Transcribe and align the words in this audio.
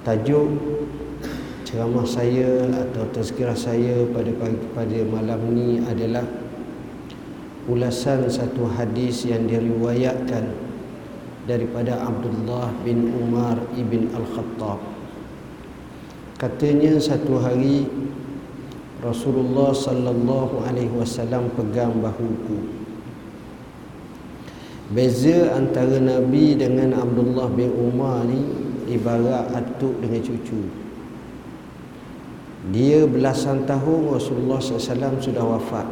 tajuk 0.00 0.48
ceramah 1.68 2.08
saya 2.08 2.66
atau 2.72 3.04
tazkirah 3.12 3.54
saya 3.54 4.08
pada 4.10 4.32
pagi 4.40 4.58
pada 4.72 4.98
malam 5.06 5.40
ni 5.52 5.78
adalah 5.84 6.24
ulasan 7.68 8.24
satu 8.26 8.66
hadis 8.74 9.28
yang 9.28 9.44
diriwayatkan 9.44 10.50
daripada 11.44 12.00
Abdullah 12.00 12.72
bin 12.82 13.12
Umar 13.12 13.60
ibn 13.76 14.08
Al-Khattab. 14.10 14.80
Katanya 16.40 16.96
satu 16.96 17.36
hari 17.36 17.84
Rasulullah 19.04 19.76
sallallahu 19.76 20.64
alaihi 20.64 20.92
wasallam 20.96 21.52
pegang 21.52 22.00
bahuku. 22.00 22.80
Beza 24.90 25.54
antara 25.54 26.02
Nabi 26.02 26.58
dengan 26.58 26.98
Abdullah 26.98 27.46
bin 27.52 27.70
Umar 27.78 28.26
ni 28.26 28.59
ibarat 28.90 29.54
atuk 29.54 29.94
dengan 30.02 30.20
cucu. 30.20 30.90
Dia 32.74 33.08
belasan 33.08 33.64
tahun 33.64 34.12
Rasulullah 34.12 34.60
SAW 34.60 35.22
sudah 35.22 35.44
wafat. 35.46 35.86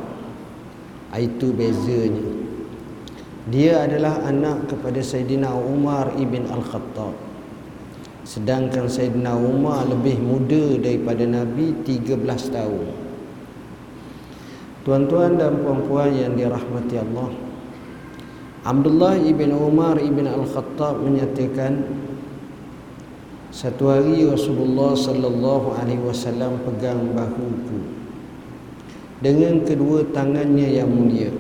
Itu 1.17 1.57
bezanya. 1.57 2.29
Dia 3.49 3.89
adalah 3.89 4.21
anak 4.29 4.69
kepada 4.69 5.01
Sayyidina 5.01 5.49
Umar 5.57 6.13
ibn 6.21 6.45
Al-Khattab. 6.53 7.17
Sedangkan 8.29 8.93
Sayyidina 8.93 9.33
Umar 9.33 9.89
lebih 9.89 10.21
muda 10.21 10.77
daripada 10.77 11.25
Nabi 11.25 11.73
13 11.81 12.21
tahun. 12.53 12.87
Tuan-tuan 14.85 15.41
dan 15.41 15.65
puan-puan 15.65 16.13
yang 16.13 16.37
dirahmati 16.37 17.01
Allah. 17.01 17.33
Abdullah 18.69 19.17
ibn 19.17 19.57
Umar 19.57 19.97
ibn 19.97 20.29
Al-Khattab 20.29 21.01
menyatakan 21.01 21.89
satu 23.49 23.89
hari 23.89 24.29
Rasulullah 24.29 24.93
sallallahu 24.93 25.73
alaihi 25.73 26.05
wasallam 26.05 26.61
pegang 26.69 27.17
bahuku 27.17 27.81
dengan 29.25 29.65
kedua 29.65 30.05
tangannya 30.13 30.69
yang 30.69 30.93
mulia. 30.93 31.33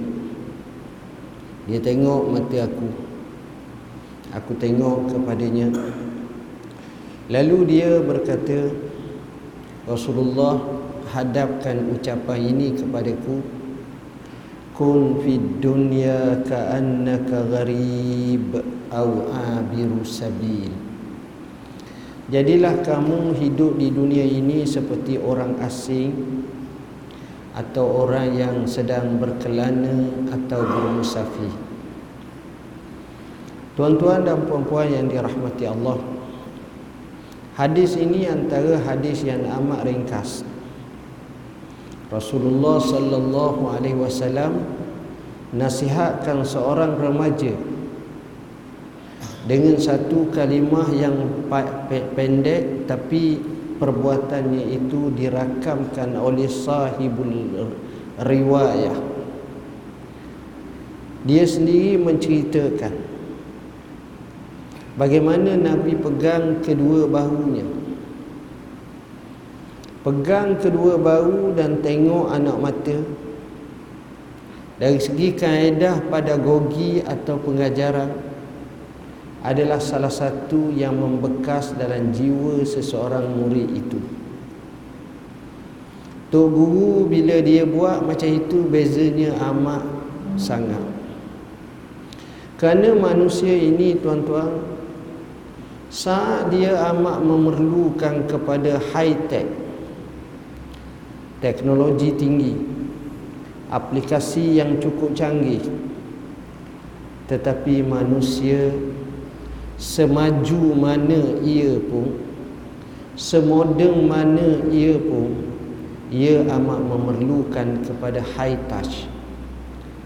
Dia 1.69 1.79
tengok 1.85 2.23
mata 2.33 2.65
aku. 2.65 2.89
Aku 4.33 4.53
tengok 4.57 5.13
kepadanya. 5.13 5.69
Lalu 7.29 7.59
dia 7.69 8.01
berkata, 8.01 8.73
Rasulullah 9.85 10.65
hadapkan 11.13 11.93
ucapan 11.93 12.41
ini 12.41 12.73
kepadaku 12.73 13.41
kun 14.77 15.21
fid 15.25 15.61
dunya 15.61 16.41
ka'annaka 16.45 17.53
gharib 17.53 18.65
au 18.93 19.29
abiru 19.29 20.05
sabil 20.05 20.88
Jadilah 22.29 22.85
kamu 22.85 23.41
hidup 23.41 23.81
di 23.81 23.89
dunia 23.89 24.21
ini 24.21 24.69
seperti 24.69 25.17
orang 25.17 25.57
asing 25.65 26.13
atau 27.57 28.05
orang 28.05 28.37
yang 28.37 28.57
sedang 28.69 29.17
berkelana 29.17 30.29
atau 30.29 30.61
bermusafir. 30.61 31.49
Tuan-tuan 33.81 34.29
dan 34.29 34.45
puan-puan 34.45 34.93
yang 34.93 35.09
dirahmati 35.09 35.65
Allah. 35.73 35.97
Hadis 37.57 37.97
ini 37.97 38.29
antara 38.29 38.77
hadis 38.77 39.25
yang 39.25 39.49
amat 39.49 39.89
ringkas. 39.89 40.45
Rasulullah 42.13 42.77
sallallahu 42.77 43.73
alaihi 43.73 43.97
wasallam 43.97 44.69
nasihatkan 45.57 46.45
seorang 46.45 47.01
remaja 47.01 47.57
dengan 49.47 49.79
satu 49.79 50.33
kalimah 50.35 50.91
yang 50.97 51.47
pendek 52.17 52.91
tapi 52.91 53.39
perbuatannya 53.79 54.75
itu 54.75 55.15
dirakamkan 55.15 56.19
oleh 56.19 56.51
sahibul 56.51 57.31
riwayah. 58.19 58.99
Dia 61.23 61.45
sendiri 61.47 61.99
menceritakan 61.99 62.95
bagaimana 64.99 65.55
Nabi 65.55 65.95
pegang 65.95 66.59
kedua 66.63 67.07
bahunya. 67.07 67.67
Pegang 70.03 70.57
kedua 70.63 70.95
bahu 70.97 71.53
dan 71.59 71.83
tengok 71.83 72.33
anak 72.33 72.57
mata. 72.59 72.99
Dari 74.79 74.99
segi 75.03 75.35
kaedah 75.35 76.07
pedagogi 76.07 77.03
atau 77.03 77.35
pengajaran 77.43 78.28
adalah 79.47 79.79
salah 79.79 80.11
satu 80.11 80.75
yang 80.75 80.99
membekas 80.99 81.75
dalam 81.79 82.11
jiwa 82.11 82.67
seseorang 82.67 83.27
murid 83.39 83.71
itu. 83.71 84.01
Tok 86.29 86.49
guru 86.53 87.09
bila 87.09 87.41
dia 87.41 87.65
buat 87.65 88.05
macam 88.05 88.29
itu 88.29 88.69
bezanya 88.69 89.33
amat 89.49 89.83
sangat. 90.37 90.83
Kerana 92.59 92.93
manusia 92.93 93.55
ini 93.55 93.97
tuan-tuan 93.97 94.79
saat 95.89 96.53
dia 96.53 96.77
amat 96.93 97.25
memerlukan 97.25 98.29
kepada 98.29 98.77
high 98.93 99.17
tech 99.25 99.49
teknologi 101.41 102.13
tinggi 102.13 102.53
aplikasi 103.73 104.61
yang 104.61 104.77
cukup 104.77 105.17
canggih 105.17 105.65
tetapi 107.25 107.81
manusia 107.81 108.69
semaju 109.79 110.75
mana 110.75 111.39
ia 111.47 111.79
pun 111.79 112.19
semoden 113.15 114.11
mana 114.11 114.67
ia 114.75 114.99
pun 114.99 115.49
ia 116.11 116.43
amat 116.43 116.81
memerlukan 116.83 117.87
kepada 117.87 118.19
high 118.35 118.59
touch 118.67 119.07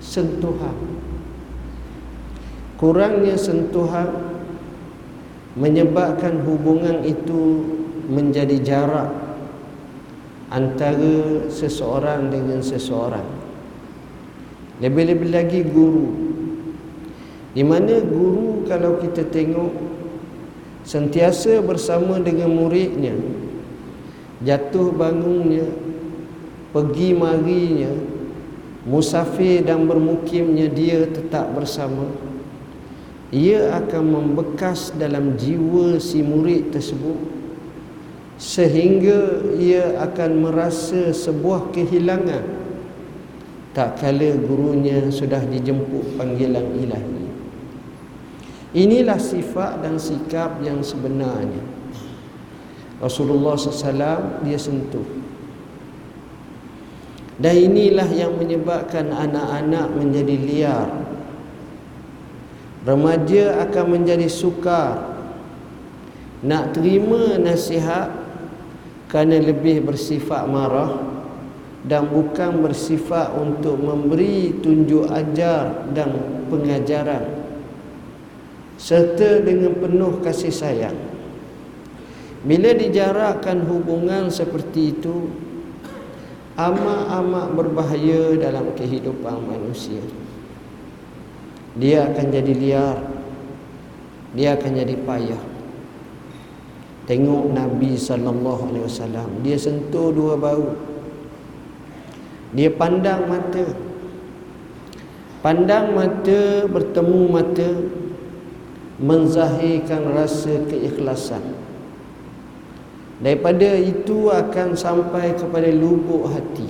sentuhan. 0.03 0.77
Kurangnya 2.77 3.39
sentuhan 3.39 4.11
menyebabkan 5.55 6.43
hubungan 6.43 7.07
itu 7.07 7.63
menjadi 8.11 8.59
jarak 8.59 9.11
antara 10.51 11.47
seseorang 11.47 12.29
dengan 12.29 12.59
seseorang. 12.59 13.25
Lebih-lebih 14.83 15.31
lagi 15.31 15.63
guru 15.63 16.32
di 17.53 17.61
mana 17.61 18.01
guru 18.01 18.65
kalau 18.65 18.97
kita 19.01 19.29
tengok 19.29 19.73
sentiasa 20.83 21.61
bersama 21.61 22.19
dengan 22.19 22.51
muridnya 22.53 23.13
jatuh 24.41 24.91
bangunnya 24.91 25.69
pergi 26.73 27.13
marinya 27.13 27.93
musafir 28.89 29.63
dan 29.63 29.87
bermukimnya 29.87 30.67
dia 30.73 31.07
tetap 31.07 31.53
bersama 31.55 32.09
ia 33.33 33.73
akan 33.81 34.05
membekas 34.13 34.93
dalam 34.97 35.41
jiwa 35.41 35.97
si 35.97 36.21
murid 36.21 36.69
tersebut 36.69 37.17
sehingga 38.37 39.55
ia 39.55 40.03
akan 40.03 40.31
merasa 40.51 41.15
sebuah 41.15 41.71
kehilangan. 41.71 42.43
Tak 43.73 44.03
kala 44.03 44.37
gurunya 44.37 45.09
sudah 45.09 45.41
dijemput 45.49 46.21
panggilan 46.21 46.77
ilahi 46.77 47.22
inilah 48.73 49.21
sifat 49.21 49.85
dan 49.85 49.97
sikap 50.01 50.61
yang 50.65 50.81
sebenarnya. 50.81 51.61
Rasulullah 53.03 53.59
SAW 53.59 54.47
dia 54.47 54.59
sentuh. 54.61 55.05
Dan 57.43 57.55
inilah 57.73 58.07
yang 58.13 58.39
menyebabkan 58.39 59.11
anak-anak 59.11 59.91
menjadi 59.97 60.37
liar. 60.39 60.89
Remaja 62.87 63.67
akan 63.67 63.85
menjadi 63.99 64.31
sukar. 64.31 65.11
Nak 66.43 66.75
terima 66.75 67.39
nasihat 67.39 68.11
kerana 69.11 69.39
lebih 69.39 69.87
bersifat 69.87 70.47
marah 70.47 70.99
dan 71.83 72.07
bukan 72.07 72.63
bersifat 72.63 73.35
untuk 73.35 73.79
memberi 73.79 74.55
tunjuk 74.63 75.11
ajar 75.11 75.91
dan 75.91 76.15
pengajaran 76.47 77.32
serta 78.83 79.39
dengan 79.47 79.79
penuh 79.79 80.19
kasih 80.27 80.51
sayang. 80.51 80.99
Bila 82.43 82.75
dijarakkan 82.75 83.63
hubungan 83.71 84.27
seperti 84.27 84.91
itu 84.99 85.31
amat-amat 86.59 87.55
berbahaya 87.55 88.35
dalam 88.43 88.75
kehidupan 88.75 89.47
manusia. 89.47 90.03
Dia 91.79 92.11
akan 92.11 92.27
jadi 92.35 92.53
liar. 92.59 92.99
Dia 94.35 94.59
akan 94.59 94.71
jadi 94.75 94.99
payah. 95.07 95.43
Tengok 97.07 97.55
Nabi 97.55 97.95
sallallahu 97.95 98.63
alaihi 98.75 98.87
wasallam, 98.91 99.29
dia 99.47 99.55
sentuh 99.55 100.11
dua 100.11 100.35
bau. 100.35 100.75
Dia 102.51 102.75
pandang 102.75 103.31
mata. 103.31 103.67
Pandang 105.43 105.95
mata 105.95 106.67
bertemu 106.67 107.21
mata 107.31 107.71
menzahirkan 109.03 110.15
rasa 110.15 110.63
keikhlasan. 110.71 111.43
daripada 113.23 113.79
itu 113.79 114.31
akan 114.35 114.75
sampai 114.75 115.35
kepada 115.39 115.71
lubuk 115.71 116.27
hati. 116.27 116.67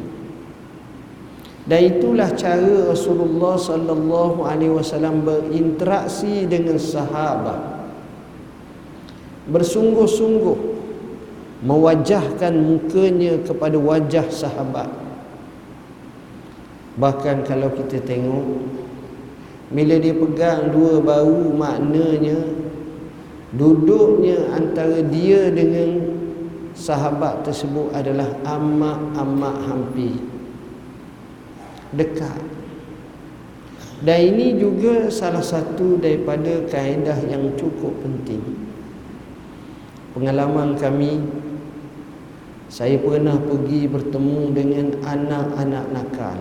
Dan 1.64 1.96
itulah 1.96 2.28
cara 2.36 2.92
Rasulullah 2.92 3.56
sallallahu 3.56 4.44
alaihi 4.44 4.74
wasallam 4.74 5.24
berinteraksi 5.24 6.44
dengan 6.44 6.76
sahabat. 6.76 7.88
Bersungguh-sungguh 9.48 10.58
mewajahkan 11.62 12.52
mukanya 12.52 13.38
kepada 13.46 13.78
wajah 13.78 14.26
sahabat. 14.28 14.90
Bahkan 16.98 17.48
kalau 17.48 17.72
kita 17.72 18.02
tengok 18.04 18.44
bila 19.72 19.96
dia 19.96 20.12
pegang 20.12 20.68
dua 20.68 21.00
bau 21.00 21.48
maknanya 21.56 22.36
duduknya 23.56 24.52
antara 24.52 25.00
dia 25.00 25.48
dengan 25.48 26.12
sahabat 26.76 27.44
tersebut 27.44 27.92
adalah 27.92 28.28
amat-amat 28.44 29.56
hampir 29.68 30.16
dekat. 31.92 32.40
Dan 34.02 34.34
ini 34.34 34.58
juga 34.58 35.06
salah 35.14 35.44
satu 35.44 35.94
daripada 36.00 36.66
kaedah 36.66 37.22
yang 37.30 37.54
cukup 37.54 37.94
penting. 38.02 38.42
Pengalaman 40.12 40.74
kami 40.74 41.22
saya 42.66 42.98
pernah 42.98 43.38
pergi 43.38 43.86
bertemu 43.86 44.40
dengan 44.50 44.86
anak-anak 45.06 45.86
nakal 45.92 46.40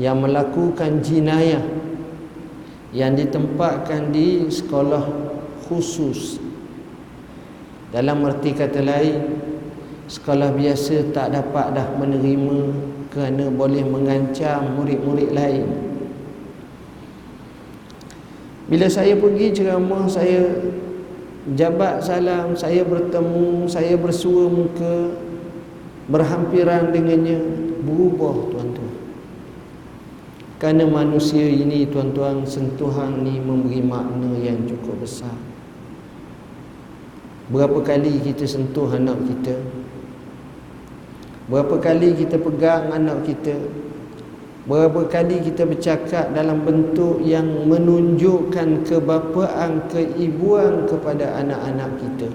yang 0.00 0.24
melakukan 0.24 1.04
jinayah 1.04 1.60
yang 2.92 3.16
ditempatkan 3.16 4.12
di 4.12 4.48
sekolah 4.52 5.04
khusus. 5.68 6.36
Dalam 7.92 8.24
erti 8.24 8.56
kata 8.56 8.80
lain 8.80 9.20
sekolah 10.08 10.52
biasa 10.52 11.12
tak 11.12 11.32
dapat 11.32 11.76
dah 11.76 11.88
menerima 11.96 12.72
kerana 13.12 13.48
boleh 13.52 13.84
mengancam 13.84 14.76
murid-murid 14.76 15.32
lain. 15.32 15.68
Bila 18.68 18.88
saya 18.88 19.12
pergi 19.16 19.52
ceramah 19.52 20.08
saya 20.08 20.48
jabat 21.52 22.00
salam 22.00 22.56
saya 22.56 22.86
bertemu 22.86 23.66
saya 23.68 23.98
bersua 23.98 24.48
muka 24.48 25.12
berhampiran 26.06 26.94
dengannya 26.94 27.36
berubah 27.82 28.48
tuan-tuan 28.54 28.81
kerana 30.62 30.86
manusia 30.86 31.42
ini 31.42 31.90
tuan-tuan 31.90 32.46
sentuhan 32.46 33.26
ni 33.26 33.42
memberi 33.42 33.82
makna 33.82 34.30
yang 34.38 34.62
cukup 34.62 34.94
besar. 35.02 35.34
Berapa 37.50 37.82
kali 37.82 38.22
kita 38.22 38.46
sentuh 38.46 38.86
anak 38.94 39.18
kita? 39.26 39.58
Berapa 41.50 41.82
kali 41.82 42.14
kita 42.14 42.38
pegang 42.38 42.94
anak 42.94 43.26
kita? 43.26 43.58
Berapa 44.70 45.02
kali 45.10 45.42
kita 45.42 45.66
bercakap 45.66 46.30
dalam 46.30 46.62
bentuk 46.62 47.18
yang 47.26 47.66
menunjukkan 47.66 48.86
kebapaan, 48.86 49.90
keibuan 49.90 50.86
kepada 50.86 51.42
anak-anak 51.42 51.90
kita? 51.98 52.30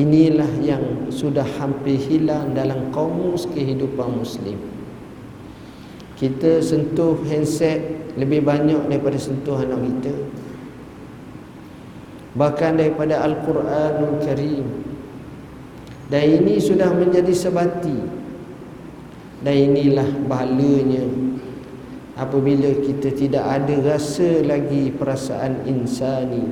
Inilah 0.00 0.48
yang 0.64 1.12
sudah 1.12 1.44
hampir 1.60 2.00
hilang 2.00 2.56
dalam 2.56 2.88
komus 2.88 3.44
kehidupan 3.52 4.24
Muslim 4.24 4.81
Kita 6.22 6.62
sentuh 6.62 7.18
handset 7.26 7.82
lebih 8.14 8.46
banyak 8.46 8.86
daripada 8.86 9.18
sentuh 9.18 9.58
anak 9.58 9.82
kita. 9.82 10.14
Bahkan 12.38 12.78
daripada 12.78 13.26
Al-Quranul 13.26 14.22
Karim. 14.22 14.66
Dan 16.06 16.22
ini 16.22 16.62
sudah 16.62 16.94
menjadi 16.94 17.34
sebati. 17.34 18.22
Dan 19.42 19.74
inilah 19.74 20.06
bahalanya 20.30 21.02
apabila 22.14 22.70
kita 22.70 23.10
tidak 23.18 23.42
ada 23.42 23.82
rasa 23.82 24.46
lagi 24.46 24.94
perasaan 24.94 25.66
insani. 25.66 26.46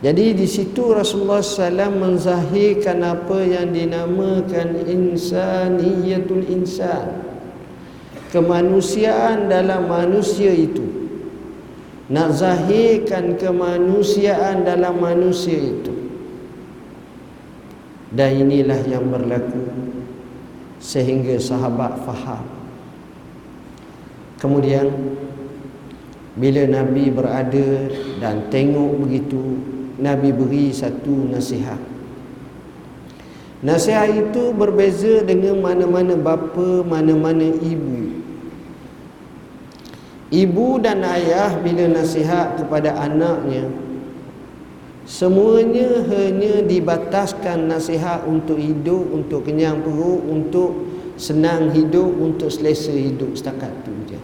Jadi 0.00 0.32
di 0.32 0.48
situ 0.48 0.88
Rasulullah 0.88 1.44
SAW 1.44 1.92
menzahirkan 2.00 3.04
apa 3.04 3.44
yang 3.44 3.76
dinamakan 3.76 4.88
insaniyatul 4.88 6.48
insan 6.48 7.23
kemanusiaan 8.34 9.46
dalam 9.46 9.86
manusia 9.86 10.50
itu. 10.50 10.82
Nak 12.10 12.34
zahirkan 12.34 13.38
kemanusiaan 13.38 14.66
dalam 14.66 14.98
manusia 14.98 15.54
itu. 15.54 15.94
Dan 18.10 18.44
inilah 18.46 18.82
yang 18.90 19.06
berlaku 19.06 19.62
sehingga 20.82 21.38
sahabat 21.38 22.02
faham. 22.02 22.44
Kemudian 24.42 24.90
bila 26.34 26.66
Nabi 26.66 27.08
berada 27.14 27.88
dan 28.18 28.50
tengok 28.50 29.06
begitu 29.06 29.62
Nabi 29.96 30.34
beri 30.34 30.74
satu 30.74 31.30
nasihat. 31.30 31.80
Nasihat 33.64 34.12
itu 34.12 34.52
berbeza 34.52 35.24
dengan 35.24 35.64
mana-mana 35.64 36.20
bapa 36.20 36.84
mana-mana 36.84 37.48
ibu 37.64 38.23
ibu 40.34 40.82
dan 40.82 41.06
ayah 41.06 41.54
bila 41.62 41.86
nasihat 41.94 42.58
kepada 42.58 42.98
anaknya 42.98 43.70
Semuanya 45.04 46.00
hanya 46.08 46.64
dibataskan 46.64 47.68
nasihat 47.68 48.24
untuk 48.24 48.56
hidup, 48.56 49.04
untuk 49.12 49.44
kenyang 49.44 49.84
perut, 49.84 50.24
untuk 50.24 50.88
senang 51.20 51.76
hidup, 51.76 52.08
untuk 52.16 52.48
selesa 52.48 52.88
hidup 52.88 53.36
setakat 53.36 53.68
tu 53.84 53.92
je. 54.08 54.16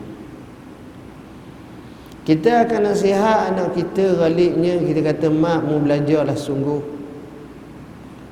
Kita 2.24 2.64
akan 2.64 2.80
nasihat 2.96 3.52
anak 3.52 3.76
kita 3.76 4.24
galiknya 4.24 4.80
kita 4.80 5.00
kata 5.04 5.28
mak 5.28 5.68
mu 5.68 5.84
belajarlah 5.84 6.36
sungguh. 6.36 6.80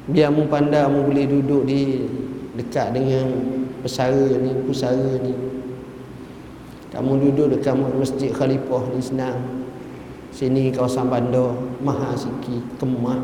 Biar 0.09 0.33
mu 0.33 0.49
pandai 0.49 0.89
mu 0.89 1.05
boleh 1.05 1.29
duduk 1.29 1.69
di 1.69 2.09
dekat 2.57 2.97
dengan 2.97 3.29
pesara 3.85 4.25
ni, 4.41 4.57
pusara 4.65 5.21
ni. 5.21 5.58
Kamu 6.89 7.21
duduk 7.21 7.53
dekat 7.53 7.77
masjid 7.77 8.33
khalifah 8.33 8.85
ni 8.97 9.03
senang. 9.05 9.59
Sini 10.33 10.71
kawasan 10.71 11.09
bandar 11.09 11.57
Mahasiki 11.81 12.61
Kemah 12.77 13.21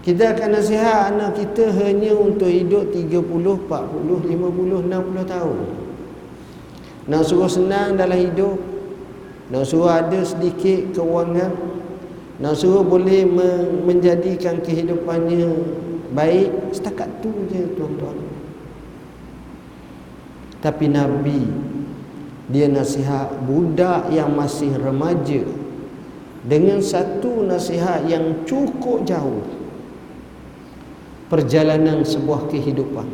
Kita 0.00 0.32
akan 0.32 0.48
nasihat 0.54 1.12
anak 1.12 1.36
kita 1.36 1.74
hanya 1.74 2.14
untuk 2.14 2.48
hidup 2.48 2.94
30, 2.94 3.20
40, 3.20 3.68
50, 3.68 4.88
60 4.88 4.88
tahun. 5.28 5.58
Nak 7.10 7.22
suruh 7.26 7.50
senang 7.50 7.98
dalam 7.98 8.16
hidup 8.16 8.56
Nak 9.52 9.64
suruh 9.66 9.92
ada 9.92 10.20
sedikit 10.24 10.96
kewangan 10.96 11.52
Nak 12.38 12.54
suruh 12.56 12.86
boleh 12.86 13.28
menjadikan 13.84 14.62
kehidupannya 14.64 15.52
baik 16.14 16.72
Setakat 16.72 17.08
tu 17.20 17.32
je 17.52 17.64
tuan-tuan 17.76 18.37
Tapi 20.58 20.90
Nabi 20.90 21.42
dia 22.48 22.64
nasihat 22.66 23.44
budak 23.44 24.08
yang 24.08 24.32
masih 24.32 24.72
remaja 24.80 25.44
dengan 26.48 26.80
satu 26.80 27.44
nasihat 27.44 28.08
yang 28.08 28.48
cukup 28.48 29.04
jauh. 29.04 29.44
Perjalanan 31.28 32.08
sebuah 32.08 32.48
kehidupan. 32.48 33.04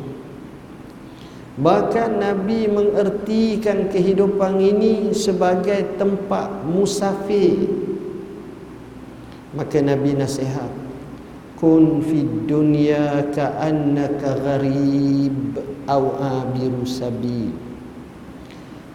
Bahkan 1.54 2.18
nabi 2.18 2.66
mengertikan 2.66 3.90
kehidupan 3.90 4.58
ini 4.58 5.10
sebagai 5.14 5.98
tempat 5.98 6.62
musafir. 6.66 7.70
Maka 9.54 9.82
nabi 9.82 10.14
nasihat 10.14 10.83
kun 11.64 12.04
fid 12.04 12.44
dunya 12.44 13.32
ka'annaka 13.32 14.36
gharib 14.36 15.56
aw 15.88 16.04
abiru 16.20 16.84
sabil 16.84 17.64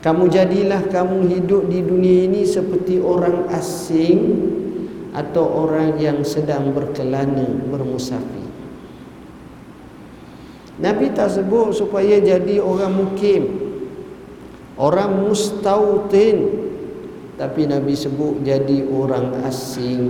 kamu 0.05 0.29
jadilah 0.29 0.85
kamu 0.87 1.27
hidup 1.33 1.65
di 1.65 1.81
dunia 1.81 2.29
ini 2.29 2.45
seperti 2.45 3.01
orang 3.01 3.49
asing 3.49 4.37
atau 5.11 5.67
orang 5.67 5.99
yang 5.99 6.23
sedang 6.23 6.71
berkelana 6.71 7.43
bermusafir. 7.67 8.47
Nabi 10.79 11.11
tak 11.11 11.35
sebut 11.35 11.75
supaya 11.75 12.23
jadi 12.23 12.63
orang 12.63 12.95
mukim. 12.95 13.43
Orang 14.79 15.27
mustautin. 15.27 16.47
Tapi 17.35 17.67
Nabi 17.67 17.91
sebut 17.91 18.39
jadi 18.47 18.87
orang 18.87 19.43
asing 19.43 20.03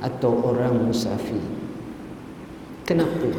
atau 0.00 0.52
orang 0.52 0.90
musafir. 0.90 1.42
Kenapa? 2.84 3.32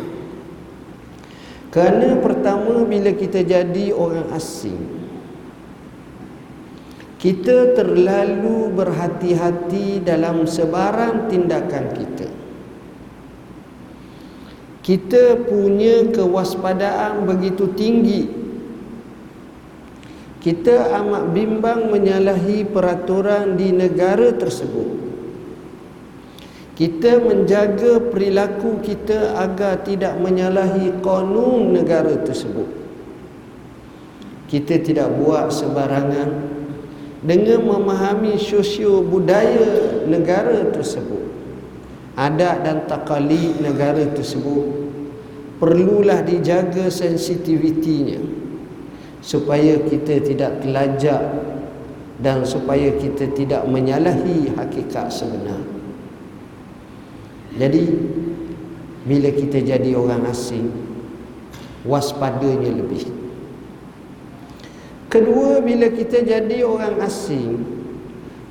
Kerana 1.71 2.17
pertama 2.23 2.87
bila 2.87 3.11
kita 3.13 3.43
jadi 3.43 3.91
orang 3.93 4.31
asing 4.33 4.97
kita 7.17 7.73
terlalu 7.73 8.69
berhati-hati 8.77 10.05
dalam 10.05 10.45
sebarang 10.45 11.33
tindakan 11.33 11.85
kita 11.97 12.29
kita 14.85 15.23
punya 15.49 16.13
kewaspadaan 16.13 17.25
begitu 17.25 17.73
tinggi 17.73 18.29
kita 20.45 20.93
amat 21.03 21.33
bimbang 21.33 21.89
menyalahi 21.89 22.63
peraturan 22.69 23.57
di 23.57 23.73
negara 23.73 24.31
tersebut 24.37 25.06
kita 26.77 27.17
menjaga 27.17 27.98
perilaku 27.98 28.77
kita 28.86 29.34
agar 29.34 29.81
tidak 29.81 30.13
menyalahi 30.22 30.93
konun 31.01 31.74
negara 31.74 32.22
tersebut. 32.22 32.69
Kita 34.46 34.77
tidak 34.86 35.10
buat 35.17 35.50
sebarangan 35.50 36.29
dengan 37.25 37.65
memahami 37.65 38.38
sosio 38.38 39.01
budaya 39.01 40.05
negara 40.05 40.69
tersebut. 40.69 41.25
Adat 42.13 42.62
dan 42.62 42.86
takalid 42.86 43.57
negara 43.57 44.05
tersebut 44.13 44.69
perlulah 45.57 46.22
dijaga 46.22 46.93
sensitivitinya 46.93 48.22
supaya 49.25 49.81
kita 49.81 50.22
tidak 50.22 50.62
telajak 50.62 51.25
dan 52.22 52.46
supaya 52.46 52.93
kita 53.01 53.34
tidak 53.34 53.65
menyalahi 53.65 54.53
hakikat 54.53 55.10
sebenar 55.10 55.76
jadi 57.57 57.81
bila 59.03 59.29
kita 59.33 59.57
jadi 59.65 59.91
orang 59.97 60.23
asing 60.29 60.69
waspadanya 61.83 62.71
lebih 62.77 63.09
kedua 65.09 65.59
bila 65.65 65.89
kita 65.91 66.23
jadi 66.23 66.63
orang 66.63 67.01
asing 67.01 67.77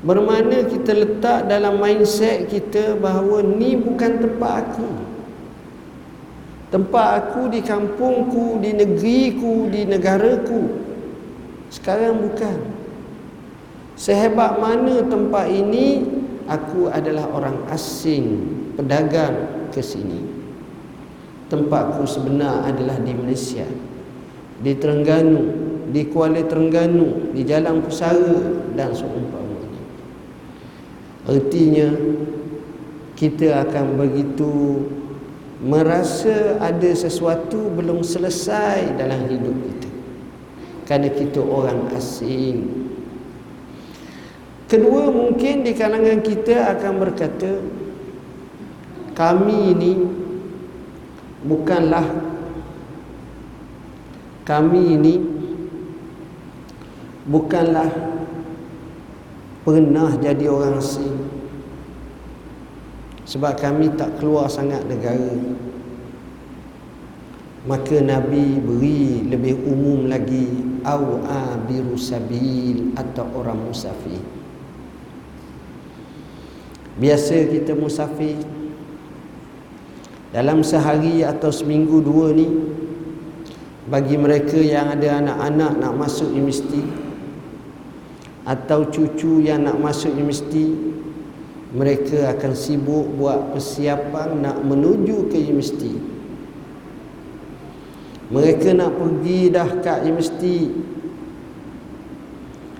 Bermakna 0.06 0.62
kita 0.70 0.94
letak 0.94 1.50
dalam 1.50 1.82
mindset 1.82 2.46
kita 2.46 2.94
bahawa 2.94 3.42
ni 3.42 3.74
bukan 3.74 4.22
tempat 4.22 4.52
aku. 4.62 4.90
Tempat 6.70 7.08
aku 7.18 7.42
di 7.50 7.58
kampungku, 7.58 8.62
di 8.62 8.70
negeriku, 8.70 9.66
di 9.66 9.82
negaraku. 9.82 10.62
Sekarang 11.74 12.22
bukan. 12.22 12.58
Sehebat 13.98 14.62
mana 14.62 15.02
tempat 15.02 15.50
ini, 15.50 16.06
aku 16.46 16.88
adalah 16.90 17.30
orang 17.30 17.66
asing, 17.70 18.46
pedagang 18.78 19.68
ke 19.70 19.82
sini. 19.82 20.22
Tempatku 21.46 22.02
sebenar 22.06 22.66
adalah 22.66 22.98
di 22.98 23.12
Malaysia. 23.14 23.66
Di 24.56 24.72
Terengganu, 24.74 25.44
di 25.92 26.08
Kuala 26.10 26.42
Terengganu, 26.42 27.30
di 27.36 27.44
Jalan 27.46 27.84
Pusara 27.84 28.40
dan 28.74 28.90
seumpama. 28.96 29.46
Artinya 31.26 31.90
kita 33.18 33.66
akan 33.66 33.98
begitu 33.98 34.86
merasa 35.58 36.60
ada 36.62 36.90
sesuatu 36.92 37.72
belum 37.74 38.06
selesai 38.06 38.94
dalam 38.94 39.26
hidup 39.26 39.56
kita. 39.56 39.90
Kerana 40.86 41.08
kita 41.10 41.40
orang 41.42 41.90
asing. 41.98 42.86
Kedua 44.66 45.14
mungkin 45.14 45.62
di 45.62 45.78
kalangan 45.78 46.18
kita 46.26 46.74
akan 46.74 46.92
berkata 46.98 47.62
kami 49.14 49.78
ini 49.78 49.92
bukanlah 51.46 52.02
kami 54.42 54.98
ini 54.98 55.14
bukanlah 57.30 57.86
pernah 59.62 60.10
jadi 60.18 60.50
orang 60.50 60.82
asing. 60.82 61.14
Sebab 63.22 63.54
kami 63.58 63.94
tak 63.94 64.18
keluar 64.18 64.50
sangat 64.50 64.82
negara. 64.90 65.30
Maka 67.70 68.02
Nabi 68.02 68.58
beri 68.58 69.30
lebih 69.30 69.62
umum 69.62 70.10
lagi 70.10 70.50
au 70.82 71.22
abiru 71.22 71.94
sabil 71.94 72.94
atau 72.98 73.26
orang 73.34 73.58
musafir 73.62 74.35
biasa 76.96 77.52
kita 77.52 77.76
musafir. 77.76 78.40
Dalam 80.32 80.60
sehari 80.60 81.24
atau 81.24 81.48
seminggu 81.48 82.00
dua 82.04 82.32
ni 82.32 82.48
bagi 83.88 84.18
mereka 84.18 84.58
yang 84.58 84.92
ada 84.92 85.22
anak-anak 85.22 85.72
nak 85.80 85.92
masuk 85.96 86.28
universiti 86.34 86.82
atau 88.44 88.90
cucu 88.90 89.46
yang 89.46 89.64
nak 89.64 89.78
masuk 89.80 90.12
universiti 90.12 90.74
mereka 91.72 92.36
akan 92.36 92.52
sibuk 92.56 93.06
buat 93.16 93.54
persiapan 93.54 94.42
nak 94.42 94.56
menuju 94.64 95.30
ke 95.30 95.36
universiti. 95.40 95.94
Mereka 98.26 98.74
nak 98.74 98.90
pergi 98.98 99.40
dah 99.54 99.70
ke 99.78 99.94
universiti. 100.02 100.58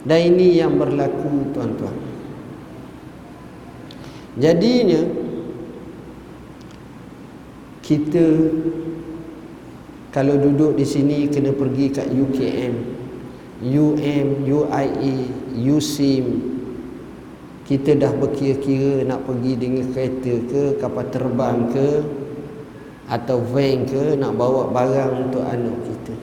Dan 0.07 0.35
ini 0.35 0.59
yang 0.59 0.79
berlaku 0.79 1.51
tuan-tuan 1.51 2.06
jadinya 4.37 5.02
kita 7.81 8.25
kalau 10.12 10.37
duduk 10.40 10.76
di 10.76 10.85
sini 10.88 11.28
kena 11.28 11.52
pergi 11.52 11.93
kat 11.93 12.09
UKM 12.09 12.75
UM, 13.57 14.45
UIE, 14.45 15.16
USIM 15.57 16.57
kita 17.66 17.99
dah 17.99 18.14
berkira-kira 18.14 19.02
nak 19.02 19.26
pergi 19.26 19.52
dengan 19.59 19.90
kereta 19.90 20.35
ke 20.47 20.62
kapal 20.78 21.07
terbang 21.11 21.66
ke 21.75 21.88
atau 23.11 23.43
van 23.43 23.83
ke 23.87 24.14
nak 24.14 24.38
bawa 24.38 24.71
barang 24.71 25.31
untuk 25.31 25.43
anak 25.43 25.75
kita. 25.83 26.14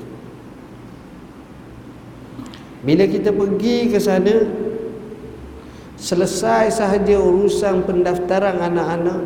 Bila 2.84 3.04
kita 3.08 3.32
pergi 3.32 3.92
ke 3.92 4.00
sana 4.00 4.36
selesai 6.04 6.84
sahaja 6.84 7.16
urusan 7.16 7.88
pendaftaran 7.88 8.60
anak-anak. 8.60 9.24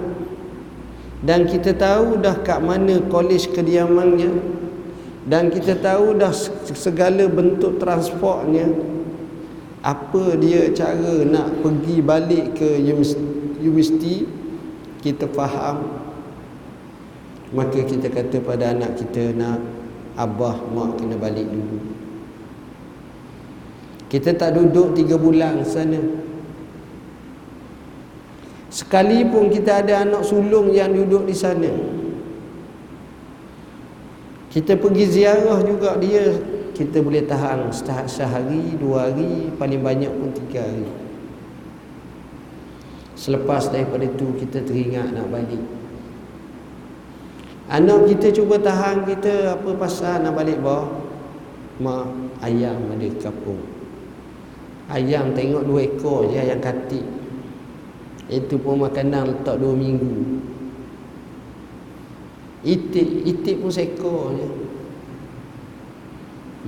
Dan 1.26 1.50
kita 1.50 1.74
tahu 1.74 2.22
dah 2.22 2.38
kat 2.46 2.62
mana 2.62 3.02
kolej 3.10 3.50
kediamannya. 3.50 4.30
Dan 5.26 5.50
kita 5.50 5.82
tahu 5.82 6.14
dah 6.14 6.30
segala 6.78 7.26
bentuk 7.26 7.82
transportnya. 7.82 8.70
Apa 9.82 10.38
dia 10.38 10.70
cara 10.78 11.26
nak 11.26 11.66
pergi 11.66 11.98
balik 12.06 12.62
ke 12.62 12.78
universiti 13.58 14.30
kita 15.02 15.26
faham. 15.34 16.06
Maka 17.58 17.82
kita 17.82 18.14
kata 18.14 18.38
pada 18.46 18.78
anak 18.78 19.02
kita 19.02 19.34
nak 19.34 19.58
abah 20.14 20.62
mak 20.70 21.02
kena 21.02 21.18
balik 21.18 21.50
dulu. 21.50 21.80
Kita 24.08 24.36
tak 24.38 24.56
duduk 24.56 24.96
tiga 24.96 25.20
bulan 25.20 25.64
sana 25.68 26.00
sekalipun 28.88 29.52
kita 29.52 29.84
ada 29.84 30.08
anak 30.08 30.24
sulung 30.24 30.72
yang 30.72 30.96
duduk 30.96 31.28
di 31.28 31.36
sana 31.36 31.68
kita 34.48 34.80
pergi 34.80 35.04
ziarah 35.12 35.60
juga 35.68 36.00
dia 36.00 36.40
kita 36.78 37.02
boleh 37.02 37.26
tahan 37.26 37.74
sehari, 38.06 38.78
dua 38.78 39.10
hari, 39.10 39.50
paling 39.58 39.82
banyak 39.82 40.14
pun 40.14 40.30
tiga 40.30 40.62
hari. 40.62 40.86
Selepas 43.18 43.74
daripada 43.74 44.06
itu 44.06 44.30
kita 44.38 44.62
teringat 44.62 45.10
nak 45.10 45.26
balik. 45.34 45.66
Anak 47.66 48.14
kita 48.14 48.30
cuba 48.30 48.62
tahan 48.62 49.10
kita 49.10 49.58
apa 49.58 49.70
pasal 49.74 50.22
nak 50.22 50.38
balik 50.38 50.62
bawah. 50.62 51.02
Mak 51.82 52.06
ayam 52.46 52.94
ada 52.94 53.10
kapung. 53.18 53.62
Ayam 54.86 55.34
tengok 55.34 55.66
dua 55.66 55.82
ekor 55.82 56.30
je 56.30 56.38
yang 56.46 56.62
katik. 56.62 57.06
Itu 58.28 58.60
pun 58.60 58.84
makanan 58.84 59.32
letak 59.32 59.56
dua 59.56 59.72
minggu. 59.72 60.44
Itik, 62.68 63.24
itik 63.24 63.64
pun 63.64 63.72
seekor 63.72 64.36
je. 64.36 64.48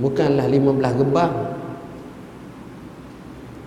Bukanlah 0.00 0.48
15 0.48 1.00
gebang. 1.04 1.34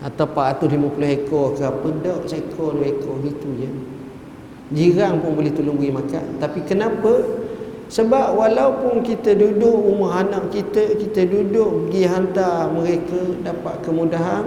Atau 0.01 0.25
450 0.25 1.21
ekor 1.21 1.53
ke 1.53 1.61
apa. 1.61 1.87
Tak, 2.01 2.19
seekor, 2.25 2.73
dua 2.73 2.89
ekor 2.89 3.21
gitu 3.21 3.47
je. 3.61 3.69
Jirang 4.73 5.21
pun 5.21 5.37
boleh 5.37 5.53
tolong 5.53 5.77
beri 5.77 5.93
makan. 5.93 6.41
Tapi 6.41 6.65
kenapa? 6.65 7.43
Sebab 7.93 8.33
walaupun 8.33 9.05
kita 9.05 9.37
duduk 9.37 9.69
rumah 9.69 10.25
anak 10.25 10.49
kita, 10.49 10.97
kita 10.97 11.29
duduk 11.29 11.93
pergi 11.93 12.09
hantar 12.09 12.73
mereka 12.73 13.21
dapat 13.45 13.85
kemudahan, 13.85 14.45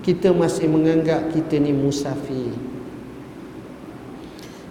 kita 0.00 0.32
masih 0.32 0.64
menganggap 0.72 1.28
kita 1.28 1.60
ni 1.60 1.76
musafir. 1.76 2.69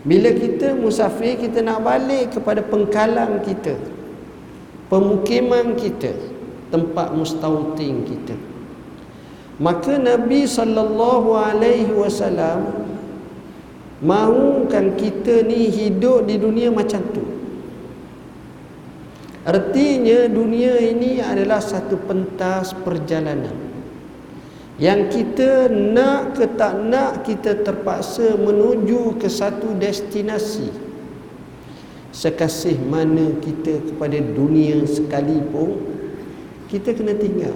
Bila 0.10 0.34
kita 0.34 0.74
musafir 0.74 1.38
kita 1.38 1.62
nak 1.62 1.86
balik 1.86 2.34
kepada 2.34 2.66
pengkalan 2.66 3.46
kita. 3.46 3.78
Pemukiman 4.90 5.78
kita, 5.78 6.18
tempat 6.74 7.14
mustautin 7.14 8.02
kita. 8.10 8.34
maka 9.60 10.00
Nabi 10.00 10.48
sallallahu 10.48 11.36
alaihi 11.36 11.92
wasallam 11.92 12.88
mahukan 14.00 14.96
kita 14.96 15.44
ni 15.44 15.68
hidup 15.68 16.24
di 16.24 16.40
dunia 16.40 16.72
macam 16.72 17.04
tu 17.12 17.20
artinya 19.44 20.32
dunia 20.32 20.80
ini 20.80 21.20
adalah 21.20 21.60
satu 21.60 22.00
pentas 22.08 22.72
perjalanan 22.72 23.69
yang 24.80 25.12
kita 25.12 25.68
nak 25.68 26.40
ke 26.40 26.48
tak 26.56 26.80
nak 26.88 27.28
kita 27.28 27.68
terpaksa 27.68 28.40
menuju 28.40 29.20
ke 29.20 29.28
satu 29.28 29.76
destinasi. 29.76 30.72
Sekasih 32.16 32.80
mana 32.88 33.38
kita 33.44 33.84
kepada 33.84 34.18
dunia 34.24 34.88
sekalipun 34.88 35.84
kita 36.72 36.96
kena 36.96 37.12
tinggal. 37.20 37.54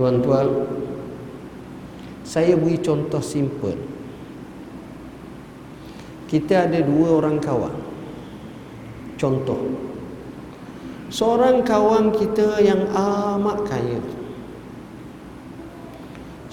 Tuan-tuan 0.00 0.64
saya 2.24 2.56
beri 2.56 2.80
contoh 2.80 3.20
simple. 3.20 3.76
Kita 6.24 6.72
ada 6.72 6.80
dua 6.80 7.20
orang 7.20 7.36
kawan. 7.36 7.76
Contoh. 9.20 9.60
Seorang 11.12 11.68
kawan 11.68 12.16
kita 12.16 12.64
yang 12.64 12.88
amat 12.96 13.68
kaya 13.68 14.19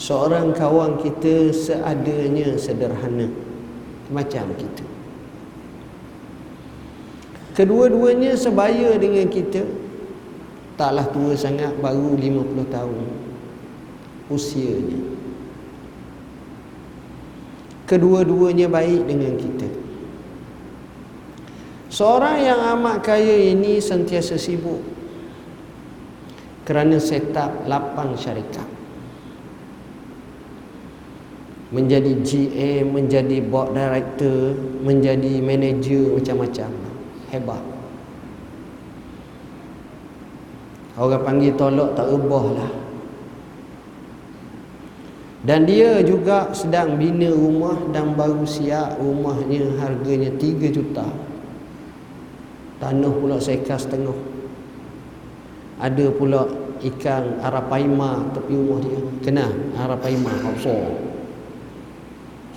seorang 0.07 0.55
kawan 0.55 1.03
kita 1.03 1.51
seadanya 1.51 2.55
sederhana. 2.55 3.27
Macam 4.07 4.55
kita. 4.55 4.87
Kedua-duanya 7.51 8.39
sebaya 8.39 8.95
dengan 8.95 9.27
kita. 9.27 9.67
Taklah 10.79 11.11
tua 11.11 11.35
sangat 11.35 11.75
baru 11.83 12.15
50 12.15 12.71
tahun 12.71 13.03
usianya. 14.31 15.01
Kedua-duanya 17.83 18.71
baik 18.71 19.11
dengan 19.11 19.35
kita. 19.35 19.67
Seorang 21.91 22.37
yang 22.39 22.61
amat 22.79 23.03
kaya 23.03 23.51
ini 23.51 23.83
sentiasa 23.83 24.39
sibuk 24.39 24.79
kerana 26.63 26.95
set 26.95 27.31
up 27.35 27.65
lapang 27.65 28.13
syarikat 28.15 28.76
menjadi 31.67 32.15
GM, 32.23 32.95
menjadi 32.95 33.43
board 33.43 33.75
director, 33.75 34.55
menjadi 34.83 35.43
manager 35.43 36.15
macam-macam. 36.15 36.71
Hebat. 37.27 37.63
Orang 40.97 41.21
panggil 41.27 41.53
tolak 41.59 41.93
tak 41.93 42.07
ubah 42.09 42.45
lah. 42.55 42.71
Dan 45.45 45.63
dia 45.63 46.01
juga 46.03 46.51
sedang 46.51 46.97
bina 46.97 47.31
rumah 47.31 47.77
dan 47.93 48.17
baru 48.17 48.43
siap 48.43 48.99
rumahnya 48.99 49.79
harganya 49.79 50.33
3 50.33 50.73
juta. 50.73 51.07
Tanah 52.83 53.13
pula 53.13 53.37
sekas 53.37 53.85
setengah. 53.85 54.17
Ada 55.77 56.09
pula 56.11 56.49
ikan 56.81 57.37
arapaima 57.45 58.27
tepi 58.33 58.53
rumah 58.57 58.79
dia. 58.81 58.99
Kenal 59.21 59.51
arapaima? 59.77 60.33
Apa? 60.41 61.06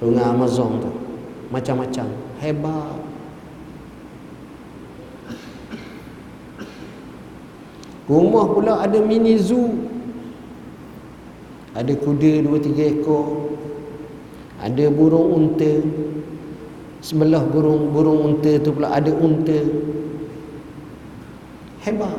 Sungai 0.00 0.24
Amazon 0.24 0.80
tu. 0.80 0.88
Macam-macam. 1.52 2.08
Hebat. 2.40 2.96
Rumah 8.08 8.44
pula 8.48 8.80
ada 8.80 8.96
mini 9.04 9.36
zoo. 9.36 9.76
Ada 11.76 11.92
kuda 12.00 12.48
dua 12.48 12.56
tiga 12.64 12.88
ekor. 12.88 13.52
Ada 14.64 14.88
burung 14.88 15.36
unta. 15.36 15.84
Sebelah 17.04 17.44
burung 17.44 17.92
burung 17.92 18.24
unta 18.24 18.56
tu 18.56 18.72
pula 18.72 18.96
ada 18.96 19.12
unta. 19.12 19.60
Hebat. 21.84 22.16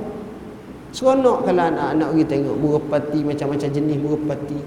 Seronok 0.94 1.50
kalau 1.50 1.66
anak-anak 1.66 2.14
pergi 2.14 2.26
tengok 2.30 2.56
burung 2.62 2.86
pati 2.94 3.20
macam-macam 3.26 3.70
jenis 3.74 3.98
burung 3.98 4.28
pati 4.30 4.60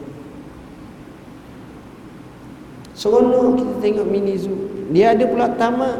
Seronok 2.94 3.58
kita 3.58 3.74
tengok 3.82 4.06
mini 4.06 4.38
zoo. 4.38 4.54
Dia 4.94 5.18
ada 5.18 5.26
pula 5.26 5.50
taman. 5.58 5.98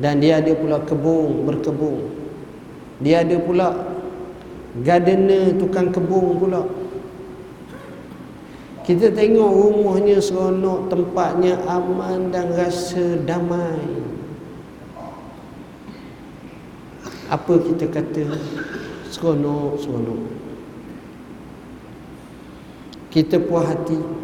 Dan 0.00 0.22
dia 0.24 0.40
ada 0.40 0.54
pula 0.56 0.80
kebun, 0.80 1.44
berkebun. 1.44 2.08
Dia 3.04 3.20
ada 3.20 3.36
pula 3.36 3.68
gardener, 4.80 5.52
tukang 5.60 5.92
kebun 5.92 6.40
pula. 6.40 6.62
Kita 8.86 9.12
tengok 9.12 9.50
rumahnya 9.50 10.24
seronok, 10.24 10.88
tempatnya 10.88 11.60
aman 11.68 12.32
dan 12.32 12.48
rasa 12.56 13.20
damai. 13.28 13.76
Apa 17.28 17.60
kita 17.60 17.86
kata? 17.92 18.24
Seronok, 19.12 19.84
seronok. 19.84 20.22
Kita 23.12 23.36
puas 23.42 23.68
hati. 23.68 24.19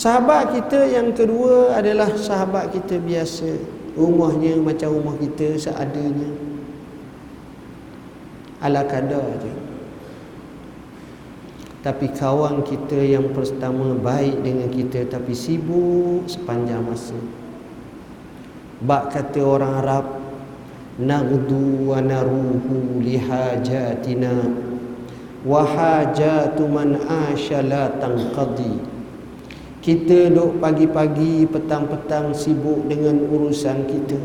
Sahabat 0.00 0.56
kita 0.56 0.88
yang 0.88 1.12
kedua 1.12 1.76
adalah 1.76 2.08
sahabat 2.16 2.72
kita 2.72 2.96
biasa. 2.96 3.52
Rumahnya 4.00 4.56
macam 4.56 4.96
rumah 4.96 5.12
kita 5.20 5.60
seadanya. 5.60 6.24
Ala 8.64 8.80
kadar 8.88 9.28
je. 9.44 9.52
Tapi 11.84 12.16
kawan 12.16 12.64
kita 12.64 12.96
yang 12.96 13.28
pertama 13.36 13.92
baik 13.92 14.40
dengan 14.40 14.72
kita 14.72 15.04
tapi 15.04 15.36
sibuk 15.36 16.24
sepanjang 16.24 16.80
masa. 16.80 17.20
Bak 18.80 19.12
kata 19.12 19.40
orang 19.44 19.84
Arab, 19.84 20.06
nagdu 20.96 21.92
wa 21.92 22.00
naruhu 22.00 23.04
lihajatina 23.04 24.48
wa 25.44 25.60
hajatu 25.60 26.64
man 26.64 26.96
asha 27.04 27.60
la 27.60 27.92
tanqadi. 28.00 28.99
Kita 29.80 30.28
duk 30.28 30.60
pagi-pagi, 30.60 31.48
petang-petang 31.48 32.36
sibuk 32.36 32.84
dengan 32.84 33.16
urusan 33.24 33.88
kita. 33.88 34.20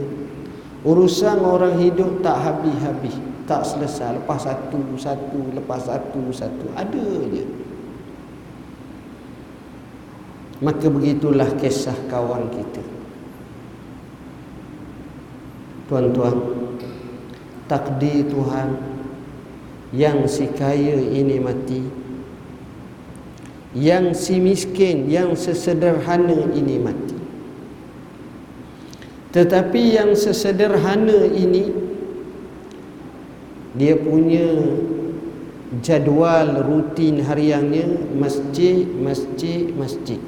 Urusan 0.84 1.40
orang 1.40 1.80
hidup 1.80 2.20
tak 2.20 2.44
habis-habis, 2.44 3.16
tak 3.48 3.64
selesai. 3.64 4.20
Lepas 4.20 4.44
satu, 4.44 4.84
satu, 5.00 5.40
lepas 5.56 5.88
satu, 5.88 6.22
satu. 6.36 6.68
Ada 6.76 7.08
je. 7.32 7.44
Maka 10.60 10.92
begitulah 10.92 11.48
kisah 11.56 11.96
kawan 12.12 12.52
kita. 12.52 12.84
Tuan-tuan, 15.88 16.36
takdir 17.72 18.28
Tuhan 18.28 18.76
yang 19.96 20.28
si 20.28 20.52
kaya 20.52 21.00
ini 21.00 21.40
mati 21.40 22.05
yang 23.76 24.16
si 24.16 24.40
miskin 24.40 25.12
yang 25.12 25.36
sesederhana 25.36 26.48
ini 26.56 26.80
mati. 26.80 27.20
Tetapi 29.36 30.00
yang 30.00 30.16
sesederhana 30.16 31.28
ini 31.28 31.76
dia 33.76 34.00
punya 34.00 34.48
jadual 35.84 36.64
rutin 36.64 37.20
hariannya 37.20 38.16
masjid 38.16 38.88
masjid 38.96 39.68
masjid. 39.76 40.24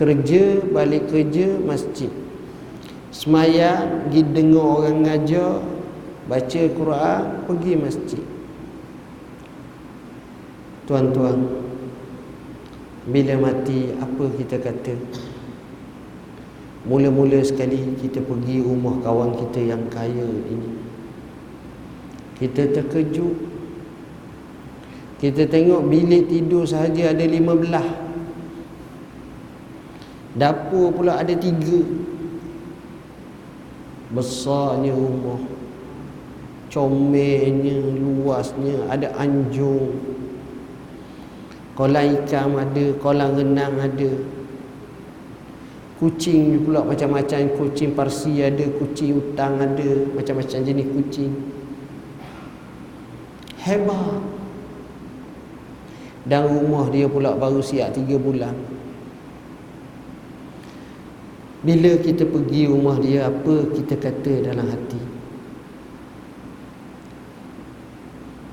Kerja 0.00 0.64
balik 0.72 1.12
kerja 1.12 1.60
masjid. 1.60 2.08
Semayang 3.12 4.08
pergi 4.08 4.24
dengar 4.32 4.80
orang 4.80 5.04
ngajar 5.04 5.60
baca 6.24 6.62
Quran 6.72 7.20
pergi 7.44 7.72
masjid. 7.76 8.24
Tuan-tuan 10.88 11.62
bila 13.02 13.34
mati 13.50 13.90
apa 13.98 14.24
kita 14.38 14.62
kata? 14.62 14.94
Mula-mula 16.86 17.42
sekali 17.42 17.98
kita 17.98 18.22
pergi 18.22 18.62
rumah 18.62 18.98
kawan 19.02 19.38
kita 19.38 19.74
yang 19.74 19.86
kaya 19.90 20.26
ini. 20.26 20.70
Kita 22.38 22.74
terkejut. 22.74 23.50
Kita 25.22 25.46
tengok 25.46 25.86
bilik 25.86 26.26
tidur 26.26 26.66
sahaja 26.66 27.14
ada 27.14 27.22
lima 27.22 27.54
belah. 27.54 27.86
Dapur 30.34 30.90
pula 30.90 31.22
ada 31.22 31.34
tiga. 31.38 31.86
Besarnya 34.10 34.90
rumah. 34.90 35.38
Comelnya, 36.66 37.78
luasnya, 37.94 38.90
ada 38.90 39.12
anjung 39.20 40.21
Kolam 41.72 42.04
ikan 42.24 42.52
ada, 42.56 42.84
kolam 43.00 43.36
renang 43.36 43.80
ada. 43.80 44.12
Kucing 45.96 46.66
pula 46.66 46.82
macam-macam, 46.82 47.40
kucing 47.56 47.94
parsi 47.94 48.42
ada, 48.42 48.66
kucing 48.76 49.16
utang 49.16 49.56
ada, 49.56 49.90
macam-macam 50.12 50.58
jenis 50.66 50.88
kucing. 50.92 51.32
hebat 53.62 54.18
dan 56.26 56.50
rumah 56.50 56.90
dia 56.90 57.06
pula 57.06 57.34
baru 57.38 57.62
siap 57.62 57.94
tiga 57.94 58.18
bulan 58.18 58.54
bila 61.62 61.94
kita 62.02 62.26
pergi 62.26 62.66
rumah 62.66 62.98
dia 62.98 63.30
apa 63.30 63.70
kita 63.70 63.94
kata 63.98 64.50
dalam 64.50 64.66
hati 64.66 65.02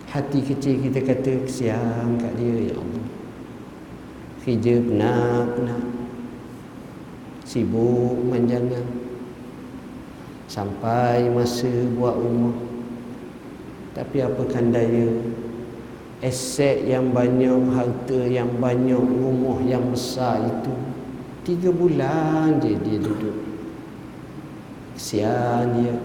hati 0.10 0.42
kecil 0.42 0.82
kita 0.82 1.06
kata 1.06 1.46
kesian 1.46 2.18
kat 2.18 2.34
dia 2.38 2.74
ya 2.74 2.76
Allah. 2.78 3.06
Kerja 4.42 4.74
penat-penat. 4.82 5.84
Sibuk 7.46 8.18
manjangan 8.30 8.86
sampai 10.50 11.30
masa 11.30 11.70
buat 11.94 12.18
rumah. 12.18 12.58
Tapi 13.94 14.18
apakan 14.26 14.74
daya? 14.74 15.10
Aset 16.20 16.84
yang 16.90 17.16
banyak 17.16 17.72
harta 17.72 18.28
yang 18.28 18.60
banyak 18.60 19.00
rumah 19.00 19.64
yang 19.64 19.88
besar 19.88 20.44
itu 20.44 20.76
Tiga 21.48 21.72
bulan 21.72 22.60
je 22.62 22.76
dia 22.78 23.00
duduk. 23.02 23.38
Kesian 24.94 25.80
dia 25.80 25.96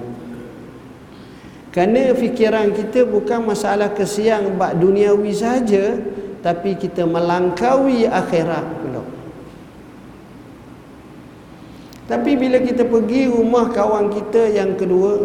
Kerana 1.75 2.15
fikiran 2.15 2.71
kita 2.71 3.03
bukan 3.03 3.51
masalah 3.51 3.91
kesian 3.91 4.55
bak 4.55 4.79
duniawi 4.79 5.35
saja 5.35 5.99
Tapi 6.39 6.79
kita 6.79 7.03
melangkaui 7.03 8.07
akhirat 8.07 8.67
pula. 8.79 9.03
Tapi 12.07 12.31
bila 12.39 12.63
kita 12.63 12.87
pergi 12.87 13.27
rumah 13.27 13.75
kawan 13.75 14.07
kita 14.15 14.55
yang 14.55 14.79
kedua 14.79 15.19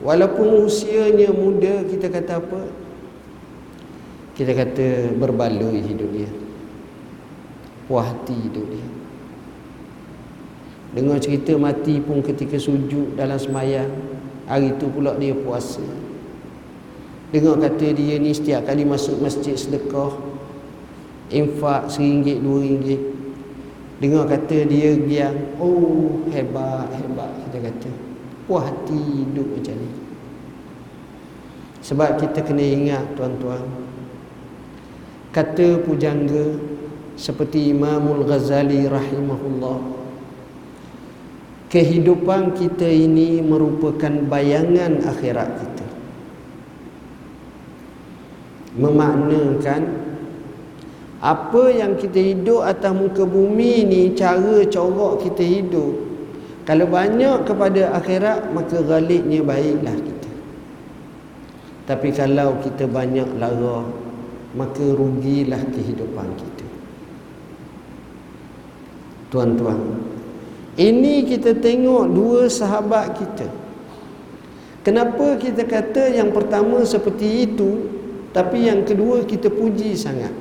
Walaupun 0.00 0.64
usianya 0.64 1.30
muda 1.30 1.84
kita 1.86 2.08
kata 2.08 2.40
apa? 2.40 2.62
Kita 4.32 4.50
kata 4.56 5.12
berbaloi 5.14 5.78
hidup 5.78 6.10
dia. 6.10 6.30
Puas 7.86 8.10
hati 8.10 8.34
hidup 8.34 8.66
dia 8.66 9.01
dengar 10.92 11.16
cerita 11.18 11.56
mati 11.56 11.98
pun 11.98 12.20
ketika 12.20 12.56
sujud 12.60 13.16
dalam 13.16 13.40
semayang 13.40 13.88
hari 14.48 14.76
tu 14.76 14.88
pula 14.92 15.16
dia 15.16 15.32
puasa. 15.32 15.82
Dengar 17.32 17.56
kata 17.56 17.96
dia 17.96 18.20
ni 18.20 18.36
setiap 18.36 18.68
kali 18.68 18.84
masuk 18.84 19.16
masjid 19.24 19.56
sedekah 19.56 20.12
infak 21.32 21.88
seringgit 21.88 22.44
dua 22.44 22.60
ringgit. 22.60 23.00
Dengar 24.04 24.28
kata 24.28 24.68
dia 24.68 24.98
giang 25.08 25.56
oh 25.56 26.28
hebat 26.28 26.92
hebat 27.00 27.30
kita 27.48 27.58
kata. 27.72 27.90
Puas 28.44 28.68
hati 28.68 28.98
hidup 29.24 29.48
macam 29.48 29.76
ni. 29.80 29.90
Sebab 31.82 32.10
kita 32.20 32.44
kena 32.44 32.62
ingat 32.62 33.16
tuan-tuan 33.16 33.64
kata 35.32 35.80
pujangga 35.88 36.60
seperti 37.16 37.72
Imamul 37.72 38.28
Ghazali 38.28 38.84
rahimahullah 38.84 40.01
kehidupan 41.72 42.52
kita 42.52 42.84
ini 42.84 43.40
merupakan 43.40 44.12
bayangan 44.28 45.00
akhirat 45.08 45.48
kita. 45.56 45.86
Memaknakan 48.76 49.82
apa 51.24 51.62
yang 51.72 51.96
kita 51.96 52.20
hidup 52.20 52.60
atas 52.68 52.92
muka 52.92 53.24
bumi 53.24 53.88
ni 53.88 54.12
cara 54.12 54.60
corak 54.68 55.24
kita 55.24 55.40
hidup. 55.40 56.12
Kalau 56.68 56.86
banyak 56.92 57.48
kepada 57.48 57.96
akhirat 57.96 58.52
maka 58.52 58.84
galiknya 58.84 59.40
baiklah 59.40 59.96
kita. 59.96 60.30
Tapi 61.88 62.08
kalau 62.12 62.60
kita 62.60 62.84
banyak 62.84 63.32
lara 63.40 63.88
maka 64.52 64.84
rugilah 64.92 65.64
kehidupan 65.72 66.28
kita. 66.36 66.68
Tuan-tuan 69.32 70.11
ini 70.80 71.28
kita 71.28 71.52
tengok 71.60 72.04
dua 72.08 72.48
sahabat 72.48 73.12
kita. 73.20 73.48
Kenapa 74.82 75.36
kita 75.36 75.68
kata 75.68 76.10
yang 76.10 76.32
pertama 76.32 76.82
seperti 76.82 77.46
itu 77.46 77.86
tapi 78.32 78.66
yang 78.66 78.82
kedua 78.82 79.22
kita 79.28 79.52
puji 79.52 79.92
sangat? 79.92 80.32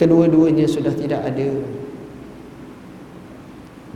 Kedua-duanya 0.00 0.64
sudah 0.68 0.92
tidak 0.96 1.28
ada. 1.28 1.48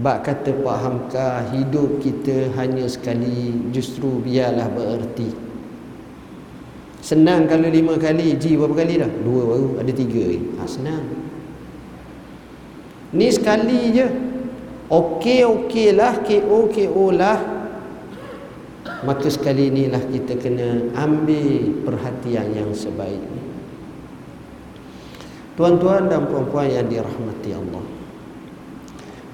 Bak 0.01 0.25
kata 0.25 0.57
Pak 0.64 0.79
Hamka 0.81 1.29
hidup 1.53 2.01
kita 2.01 2.53
hanya 2.57 2.88
sekali? 2.88 3.68
Justru 3.68 4.20
biarlah 4.20 4.68
bererti. 4.73 5.29
Senang 7.01 7.49
kalau 7.49 7.68
lima 7.68 7.96
kali 7.96 8.37
Ji 8.37 8.61
berapa 8.61 8.77
kali 8.85 9.01
dah? 9.01 9.09
Dua 9.25 9.42
baru 9.49 9.81
Ada 9.81 9.92
tiga 9.96 10.20
ha, 10.61 10.68
Senang 10.68 11.20
Ni 13.11 13.27
sekali 13.31 13.90
je. 13.94 14.07
Okey 14.90 15.46
okey 15.46 15.94
lah 15.94 16.23
KO 16.23 16.70
KO 16.70 17.07
lah. 17.14 17.38
Maka 19.07 19.27
sekali 19.33 19.73
inilah 19.73 20.03
kita 20.11 20.37
kena 20.37 20.92
ambil 20.92 21.73
perhatian 21.88 22.53
yang 22.53 22.70
sebaik 22.77 23.20
Tuan-tuan 25.57 26.09
dan 26.09 26.25
puan-puan 26.25 26.73
yang 26.73 26.88
dirahmati 26.88 27.53
Allah. 27.53 27.85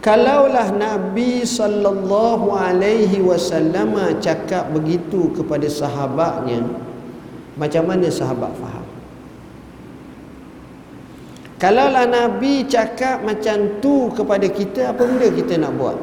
Kalaulah 0.03 0.71
Nabi 0.75 1.43
sallallahu 1.43 2.51
alaihi 2.55 3.23
wasallam 3.23 3.95
cakap 4.23 4.71
begitu 4.71 5.35
kepada 5.35 5.67
sahabatnya 5.67 6.63
macam 7.59 7.89
mana 7.89 8.07
sahabat 8.13 8.53
faham 8.59 8.76
Kalaulah 11.57 12.05
Nabi 12.05 12.69
cakap 12.69 13.25
macam 13.25 13.81
tu 13.81 14.13
kepada 14.13 14.45
kita 14.45 14.93
apa 14.93 15.01
benda 15.09 15.29
kita 15.33 15.57
nak 15.57 15.73
buat 15.73 15.97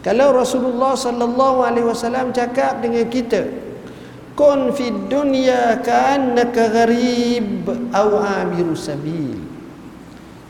Kalau 0.00 0.32
Rasulullah 0.32 0.96
sallallahu 0.96 1.60
alaihi 1.60 1.84
wasallam 1.84 2.32
cakap 2.32 2.80
dengan 2.80 3.04
kita 3.04 3.44
kun 4.32 4.72
fid 4.72 5.12
dunya 5.12 5.76
ka'annaka 5.84 6.72
gharib 6.72 7.68
aw 7.92 8.08
abiru 8.42 8.72
sabil 8.72 9.36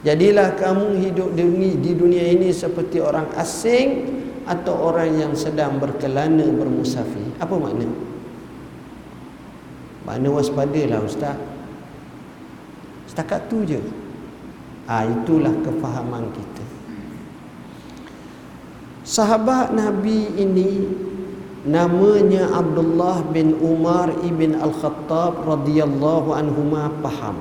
Jadilah 0.04 0.54
kamu 0.54 1.00
hidup 1.00 1.32
di 1.34 1.92
dunia 1.96 2.28
ini 2.28 2.52
seperti 2.52 3.00
orang 3.00 3.24
asing 3.40 4.04
atau 4.44 4.92
orang 4.92 5.16
yang 5.16 5.32
sedang 5.32 5.80
berkelana 5.80 6.44
bermusafir. 6.44 7.24
Apa 7.40 7.56
makna? 7.56 7.88
Mana 10.04 10.28
waspadalah 10.28 11.00
ustaz 11.00 11.53
Setakat 13.14 13.46
tu 13.46 13.62
je. 13.62 13.78
Ha, 14.90 15.06
Itulah 15.06 15.54
kefahaman 15.62 16.34
kita. 16.34 16.66
Sahabat 19.06 19.70
Nabi 19.70 20.34
ini 20.34 20.82
Namanya 21.62 22.50
Abdullah 22.58 23.22
bin 23.30 23.54
Umar 23.62 24.10
ibn 24.26 24.58
Al-Khattab 24.58 25.46
radhiyallahu 25.46 26.34
anhuma 26.34 26.90
faham. 27.06 27.38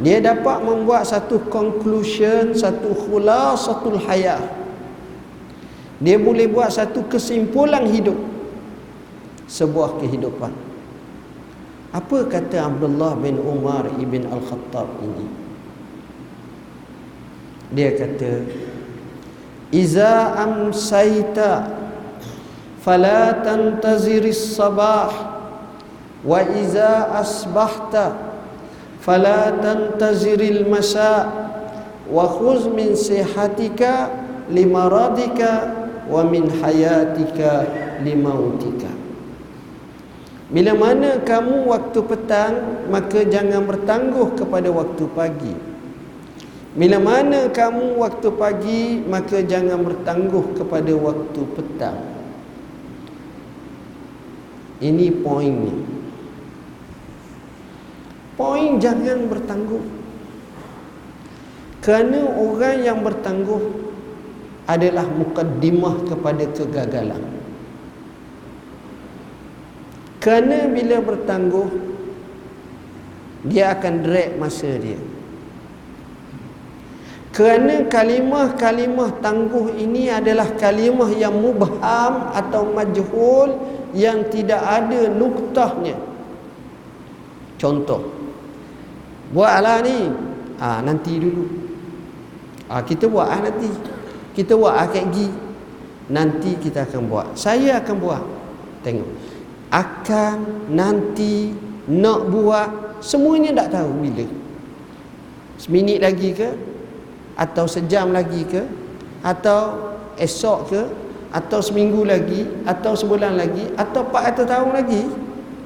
Dia 0.00 0.24
dapat 0.24 0.64
membuat 0.64 1.04
satu 1.04 1.44
conclusion 1.52 2.56
Satu 2.56 2.96
khulasatul 2.96 4.00
hayah. 4.08 4.40
Dia 6.00 6.16
boleh 6.16 6.48
buat 6.48 6.72
satu 6.72 7.04
kesimpulan 7.04 7.84
hidup. 7.84 8.16
Sebuah 9.44 10.00
kehidupan. 10.00 10.71
Apa 11.92 12.24
kata 12.24 12.72
Abdullah 12.72 13.20
bin 13.20 13.36
Umar 13.36 13.84
ibn 14.00 14.24
Al-Khattab 14.24 14.88
ini? 15.04 15.28
Dia 17.72 17.92
kata, 17.92 18.48
"Iza 19.68 20.32
amsayta 20.40 21.68
fala 22.80 23.44
tantaziris 23.44 24.56
sabah 24.56 25.12
wa 26.24 26.40
iza 26.56 27.12
asbahta 27.12 28.16
fala 29.04 29.52
tantaziril 29.60 30.64
masa 30.68 31.28
wa 32.08 32.24
khuz 32.24 32.72
min 32.72 32.96
sihatika 32.96 34.12
limaradika 34.48 35.76
wa 36.08 36.24
min 36.24 36.48
hayatika 36.60 37.68
limautika." 38.00 38.91
Bila 40.52 40.76
mana 40.76 41.16
kamu 41.24 41.64
waktu 41.64 41.98
petang 42.04 42.54
Maka 42.92 43.24
jangan 43.24 43.64
bertangguh 43.64 44.36
kepada 44.36 44.68
waktu 44.68 45.04
pagi. 45.16 45.56
Bila 46.76 47.00
mana 47.00 47.48
kamu 47.48 47.96
waktu 47.96 48.28
pagi 48.36 49.00
Maka 49.08 49.40
jangan 49.40 49.80
bertangguh 49.80 50.52
kepada 50.60 50.92
waktu 50.92 51.40
petang. 51.56 51.98
Ini 54.82 55.14
poinnya. 55.22 55.78
Poin 58.34 58.82
jangan 58.82 59.30
bertangguh. 59.30 59.84
Kerana 61.78 62.18
orang 62.34 62.82
yang 62.82 62.98
bertangguh 63.06 63.62
adalah 64.66 65.06
mukaddimah 65.06 66.02
kepada 66.10 66.50
kegagalan 66.50 67.31
kerana 70.22 70.70
bila 70.70 71.02
bertangguh 71.02 71.68
dia 73.42 73.74
akan 73.74 73.94
drag 74.06 74.38
masa 74.38 74.70
dia. 74.78 75.02
Kerana 77.34 77.88
kalimah-kalimah 77.90 79.18
tangguh 79.18 79.74
ini 79.74 80.12
adalah 80.12 80.52
kalimah 80.54 81.10
yang 81.10 81.34
mubham 81.34 82.30
atau 82.38 82.70
majhul 82.70 83.56
yang 83.96 84.30
tidak 84.30 84.62
ada 84.62 85.10
nuktahnya. 85.10 85.98
Contoh 87.58 88.14
buatlah 89.34 89.82
ni. 89.82 89.98
Ha, 90.62 90.78
nanti 90.86 91.18
dulu. 91.18 91.44
Ha, 92.70 92.86
kita 92.86 93.10
buat 93.10 93.26
ah 93.26 93.42
nanti. 93.42 93.66
Kita 94.38 94.54
buat 94.54 94.76
ah 94.76 94.86
gi 94.86 95.26
nanti 96.14 96.54
kita 96.62 96.86
akan 96.86 97.10
buat. 97.10 97.26
Saya 97.34 97.82
akan 97.82 97.96
buat. 97.98 98.22
Tengok 98.86 99.31
akan 99.72 100.68
nanti 100.68 101.56
nak 101.88 102.28
buat 102.28 103.00
semuanya 103.00 103.56
tak 103.64 103.80
tahu 103.80 103.90
bila. 104.04 104.26
Seminit 105.56 106.04
lagi 106.04 106.36
ke? 106.36 106.52
Atau 107.34 107.64
sejam 107.64 108.12
lagi 108.12 108.44
ke? 108.44 108.62
Atau 109.24 109.96
esok 110.20 110.58
ke? 110.68 110.82
Atau 111.32 111.64
seminggu 111.64 112.04
lagi? 112.04 112.44
Atau 112.68 112.92
sebulan 112.92 113.40
lagi? 113.40 113.72
Atau 113.80 114.04
400 114.04 114.44
tahun 114.44 114.70
lagi? 114.76 115.02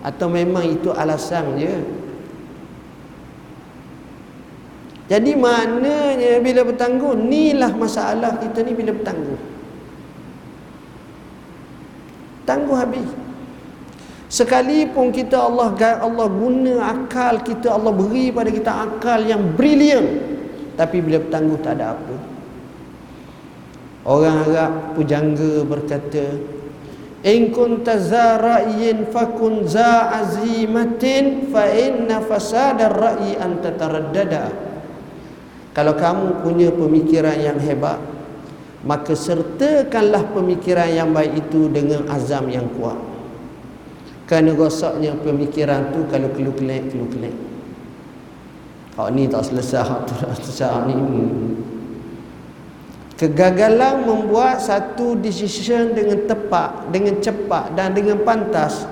Atau 0.07 0.31
memang 0.31 0.63
itu 0.63 0.95
alasan 0.95 1.59
je 1.59 1.75
jadi 5.07 5.39
maknanya 5.39 6.43
bila 6.43 6.67
bertangguh 6.67 7.15
inilah 7.15 7.71
masalah 7.79 8.43
kita 8.43 8.67
ni 8.67 8.75
bila 8.75 8.91
bertangguh. 8.91 9.39
Tangguh 12.43 12.75
habis 12.75 13.07
sekalipun 14.37 15.17
kita 15.17 15.41
Allah 15.41 15.73
Allah 16.05 16.29
guna 16.29 16.93
akal 16.93 17.41
kita 17.41 17.73
Allah 17.73 17.93
beri 17.97 18.29
pada 18.29 18.53
kita 18.53 18.69
akal 18.69 19.25
yang 19.25 19.57
briliant 19.57 20.37
tapi 20.77 21.01
bila 21.01 21.25
bertangguh 21.25 21.59
tak 21.65 21.81
ada 21.81 21.97
apa. 21.97 22.17
Orang 24.07 24.37
Arab 24.47 24.73
pujangga 24.93 25.65
berkata 25.65 26.37
in 27.25 27.51
kunta 27.51 27.97
za 27.97 28.37
ra'yin 28.39 29.09
fakun 29.09 29.65
za 29.67 30.15
azimatin 30.21 31.49
fa 31.49 31.67
inna 31.73 32.21
fasada 32.23 32.93
ar-ra'yi 32.93 33.41
an 33.41 33.65
tataraddada. 33.65 34.53
Kalau 35.73 35.97
kamu 35.97 36.45
punya 36.45 36.69
pemikiran 36.77 37.37
yang 37.41 37.59
hebat 37.59 37.99
maka 38.87 39.17
sertakanlah 39.19 40.31
pemikiran 40.31 40.87
yang 40.93 41.11
baik 41.11 41.49
itu 41.49 41.67
dengan 41.73 42.07
azam 42.07 42.47
yang 42.47 42.71
kuat 42.79 43.06
kerana 44.27 44.51
rosaknya 44.53 45.15
pemikiran 45.23 45.95
tu 45.95 46.03
kalau 46.11 46.29
keluk-kelek 46.35 46.91
keluk-kelek 46.91 47.35
Hak 48.97 49.13
ni 49.13 49.29
tak 49.29 49.45
selesai, 49.45 49.85
hak 49.85 50.01
tu 50.09 50.13
tak 50.17 50.33
selesai 50.41 50.89
ni. 50.89 50.97
Kegagalan 53.21 54.09
membuat 54.09 54.57
satu 54.61 55.21
decision 55.21 55.93
dengan 55.93 56.25
tepat, 56.25 56.89
dengan 56.89 57.21
cepat 57.21 57.77
dan 57.77 57.93
dengan 57.93 58.25
pantas 58.25 58.89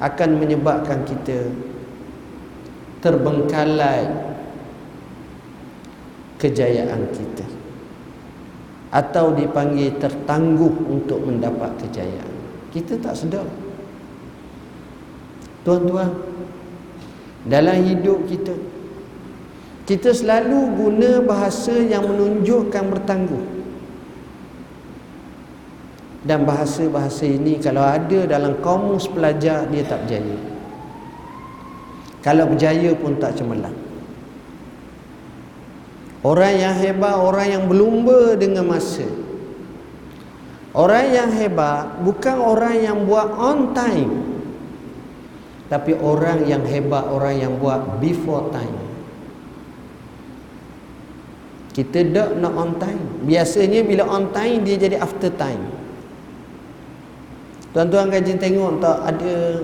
akan 0.00 0.40
menyebabkan 0.40 1.08
kita 1.08 1.48
terbengkalai 3.00 4.12
kejayaan 6.36 7.08
kita 7.12 7.44
atau 8.92 9.32
dipanggil 9.32 9.96
tertangguh 9.96 10.84
untuk 10.88 11.24
mendapat 11.24 11.80
kejayaan. 11.80 12.32
Kita 12.72 12.96
tak 13.00 13.16
sedar. 13.16 13.48
Tuan-tuan, 15.70 16.10
dalam 17.46 17.78
hidup 17.86 18.26
kita 18.26 18.50
kita 19.86 20.10
selalu 20.10 20.58
guna 20.74 21.22
bahasa 21.22 21.78
yang 21.78 22.10
menunjukkan 22.10 22.90
bertangguh. 22.90 23.44
Dan 26.26 26.42
bahasa-bahasa 26.42 27.22
ini 27.22 27.62
kalau 27.62 27.86
ada 27.86 28.26
dalam 28.26 28.58
kamus 28.58 29.06
pelajar 29.06 29.70
dia 29.70 29.86
tak 29.86 30.10
berjaya. 30.10 30.38
Kalau 32.18 32.50
berjaya 32.50 32.90
pun 32.98 33.18
tak 33.22 33.38
cemerlang. 33.38 33.78
Orang 36.26 36.54
yang 36.58 36.74
hebat 36.82 37.14
orang 37.14 37.46
yang 37.46 37.64
berlumba 37.70 38.34
dengan 38.34 38.66
masa. 38.66 39.06
Orang 40.74 41.14
yang 41.14 41.30
hebat 41.30 42.02
bukan 42.02 42.42
orang 42.42 42.74
yang 42.74 43.06
buat 43.06 43.30
on 43.38 43.70
time 43.70 44.29
tapi 45.70 45.94
orang 45.94 46.50
yang 46.50 46.66
hebat 46.66 47.06
orang 47.06 47.38
yang 47.38 47.54
buat 47.62 48.02
before 48.02 48.50
time. 48.50 48.74
Kita 51.70 52.02
tak 52.10 52.42
nak 52.42 52.52
on 52.58 52.74
time. 52.82 52.98
Biasanya 53.22 53.86
bila 53.86 54.02
on 54.10 54.34
time 54.34 54.66
dia 54.66 54.74
jadi 54.74 54.98
after 54.98 55.30
time. 55.30 55.70
Tuan-tuan 57.70 58.10
kajian 58.10 58.42
tengok 58.42 58.82
tak 58.82 58.98
ada 59.14 59.62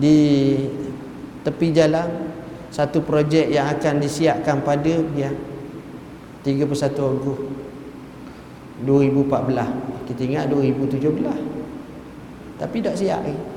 di 0.00 0.18
tepi 1.44 1.68
jalan 1.76 2.08
satu 2.72 3.04
projek 3.04 3.52
yang 3.52 3.68
akan 3.68 4.00
disiapkan 4.00 4.64
pada 4.64 4.96
ya 5.12 5.28
31 6.46 6.72
Ogos 7.04 7.40
2014 8.86 10.08
kita 10.08 10.20
ingat 10.24 10.44
2017 10.48 11.10
tapi 12.56 12.76
tak 12.80 12.94
siap 12.94 13.20
lagi 13.26 13.49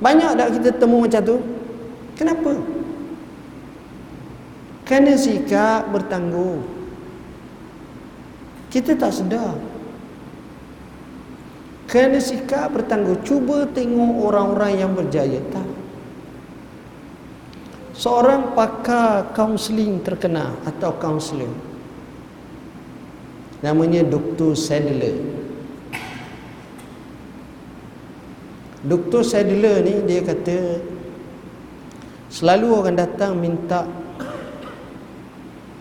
banyak 0.00 0.32
tak 0.32 0.48
kita 0.56 0.70
temu 0.80 1.04
macam 1.04 1.20
tu? 1.20 1.36
Kenapa? 2.16 2.52
Kerana 4.88 5.12
sikap 5.14 5.92
bertangguh. 5.92 6.60
Kita 8.72 8.96
tak 8.96 9.12
sedar. 9.12 9.54
Kerana 11.84 12.16
sikap 12.16 12.72
bertangguh 12.72 13.20
cuba 13.26 13.68
tengok 13.70 14.24
orang-orang 14.24 14.72
yang 14.80 14.92
berjaya 14.96 15.42
tak? 15.52 15.68
Seorang 17.92 18.56
pakar 18.56 19.36
kaunseling 19.36 20.00
terkenal 20.00 20.56
atau 20.64 20.96
kaunselor. 20.96 21.52
Namanya 23.60 24.00
Dr. 24.08 24.56
Sadler 24.56 25.39
Dr. 28.80 29.20
Sadler 29.20 29.84
ni 29.84 30.00
dia 30.08 30.24
kata 30.24 30.80
selalu 32.32 32.66
orang 32.72 32.96
datang 32.96 33.36
minta 33.36 33.84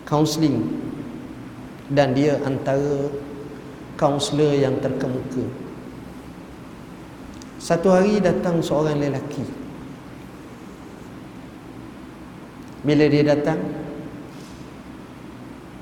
counselling 0.03 0.67
dan 1.87 2.11
dia 2.11 2.35
antara 2.43 3.07
kaunselor 3.95 4.51
yang 4.51 4.75
terkemuka 4.83 5.47
satu 7.55 7.87
hari 7.87 8.19
datang 8.19 8.59
seorang 8.59 8.99
lelaki 8.99 9.47
bila 12.83 13.07
dia 13.07 13.23
datang 13.23 13.63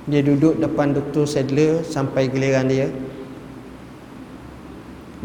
dia 0.05 0.21
duduk 0.21 0.61
depan 0.61 0.93
Dr. 0.93 1.25
Sadler 1.25 1.81
sampai 1.81 2.29
giliran 2.29 2.69
dia 2.69 2.93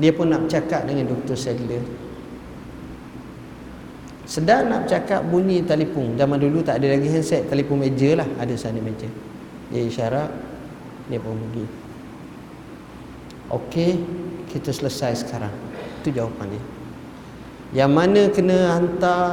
dia 0.01 0.11
pun 0.15 0.33
nak 0.33 0.49
cakap 0.49 0.89
dengan 0.89 1.09
Dr. 1.09 1.37
Sadler 1.37 1.85
sedang 4.33 4.71
nak 4.73 4.89
cakap 4.89 5.27
bunyi 5.29 5.61
telefon. 5.61 6.17
Zaman 6.17 6.41
dulu 6.41 6.63
tak 6.63 6.81
ada 6.81 6.95
lagi 6.95 7.05
handset 7.11 7.53
telefon 7.53 7.85
meja 7.85 8.17
lah 8.17 8.29
ada 8.39 8.55
sana 8.57 8.81
meja. 8.81 9.05
Dia 9.69 9.85
isyarat 9.85 10.31
dia 11.11 11.19
pun 11.21 11.37
pergi. 11.37 11.67
Okey 13.53 13.93
kita 14.49 14.73
selesai 14.73 15.27
sekarang. 15.27 15.53
Itu 16.01 16.17
jawapan 16.17 16.55
dia. 16.55 16.63
Yang 17.83 17.91
mana 17.93 18.23
kena 18.33 18.59
hantar 18.79 19.25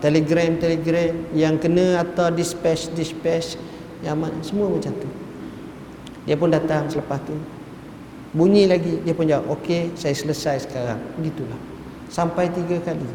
telegram 0.00 0.56
telegram. 0.56 1.12
Yang 1.36 1.54
kena 1.60 1.86
atau 2.06 2.32
dispatch 2.32 2.96
dispatch. 2.96 3.60
Yang 4.00 4.16
mana 4.16 4.36
semua 4.40 4.72
macam 4.72 4.92
tu. 4.96 5.10
Dia 6.24 6.38
pun 6.38 6.48
datang 6.48 6.88
selepas 6.88 7.20
tu 7.28 7.36
bunyi 8.36 8.68
lagi 8.68 9.00
dia 9.00 9.16
pun 9.16 9.24
jawab 9.24 9.56
okey 9.58 9.96
saya 9.96 10.12
selesai 10.12 10.68
sekarang. 10.68 11.00
Begitulah. 11.16 11.56
Sampai 12.12 12.52
tiga 12.52 12.76
kali. 12.84 13.08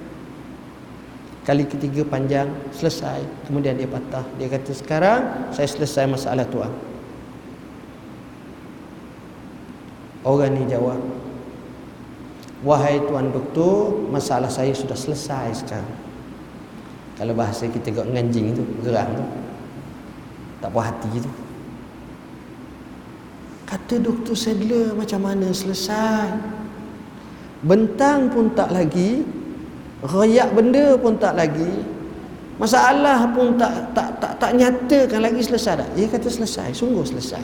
Kali 1.42 1.66
ketiga 1.66 2.06
panjang 2.06 2.46
Selesai. 2.70 3.26
Kemudian 3.50 3.74
dia 3.74 3.90
patah. 3.90 4.22
Dia 4.38 4.46
kata 4.46 4.78
sekarang 4.78 5.22
Saya 5.50 5.66
selesai 5.66 6.06
masalah 6.06 6.46
tuan. 6.46 6.70
Orang 10.22 10.54
ni 10.54 10.70
jawab 10.70 11.02
Wahai 12.62 13.02
tuan 13.10 13.34
doktor 13.34 14.06
Masalah 14.14 14.54
saya 14.54 14.70
sudah 14.70 14.94
selesai 14.94 15.66
sekarang. 15.66 15.98
Kalau 17.18 17.34
bahasa 17.34 17.66
kita 17.66 17.90
kat 17.90 18.06
nganjing 18.06 18.54
tu 18.54 18.62
Gerang 18.86 19.10
tu 19.18 19.26
Tak 20.62 20.70
puas 20.70 20.94
hati 20.94 21.10
tu 21.26 21.32
Kata 23.72 24.04
doktor 24.04 24.36
Sadler 24.36 24.92
macam 24.92 25.24
mana 25.24 25.48
selesai? 25.56 26.28
Bentang 27.64 28.28
pun 28.28 28.52
tak 28.52 28.68
lagi, 28.68 29.24
royak 30.04 30.52
benda 30.52 31.00
pun 31.00 31.16
tak 31.16 31.40
lagi, 31.40 31.80
masalah 32.60 33.32
pun 33.32 33.56
tak 33.56 33.96
tak 33.96 34.20
tak 34.20 34.34
tak 34.44 34.52
nyatakan 34.60 35.24
lagi 35.24 35.40
selesai 35.40 35.88
tak? 35.88 35.90
Dia 35.96 36.12
kata 36.12 36.28
selesai, 36.28 36.76
sungguh 36.76 37.06
selesai. 37.08 37.40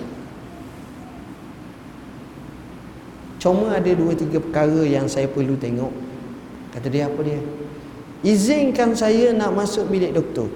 Cuma 3.39 3.79
ada 3.79 3.91
dua 3.95 4.11
tiga 4.11 4.43
perkara 4.43 4.83
yang 4.83 5.07
saya 5.07 5.31
perlu 5.31 5.55
tengok. 5.55 5.95
Kata 6.75 6.91
dia 6.91 7.07
apa 7.07 7.23
dia? 7.23 7.39
Izinkan 8.27 8.91
saya 8.99 9.31
nak 9.31 9.55
masuk 9.55 9.87
bilik 9.87 10.11
doktor. 10.11 10.51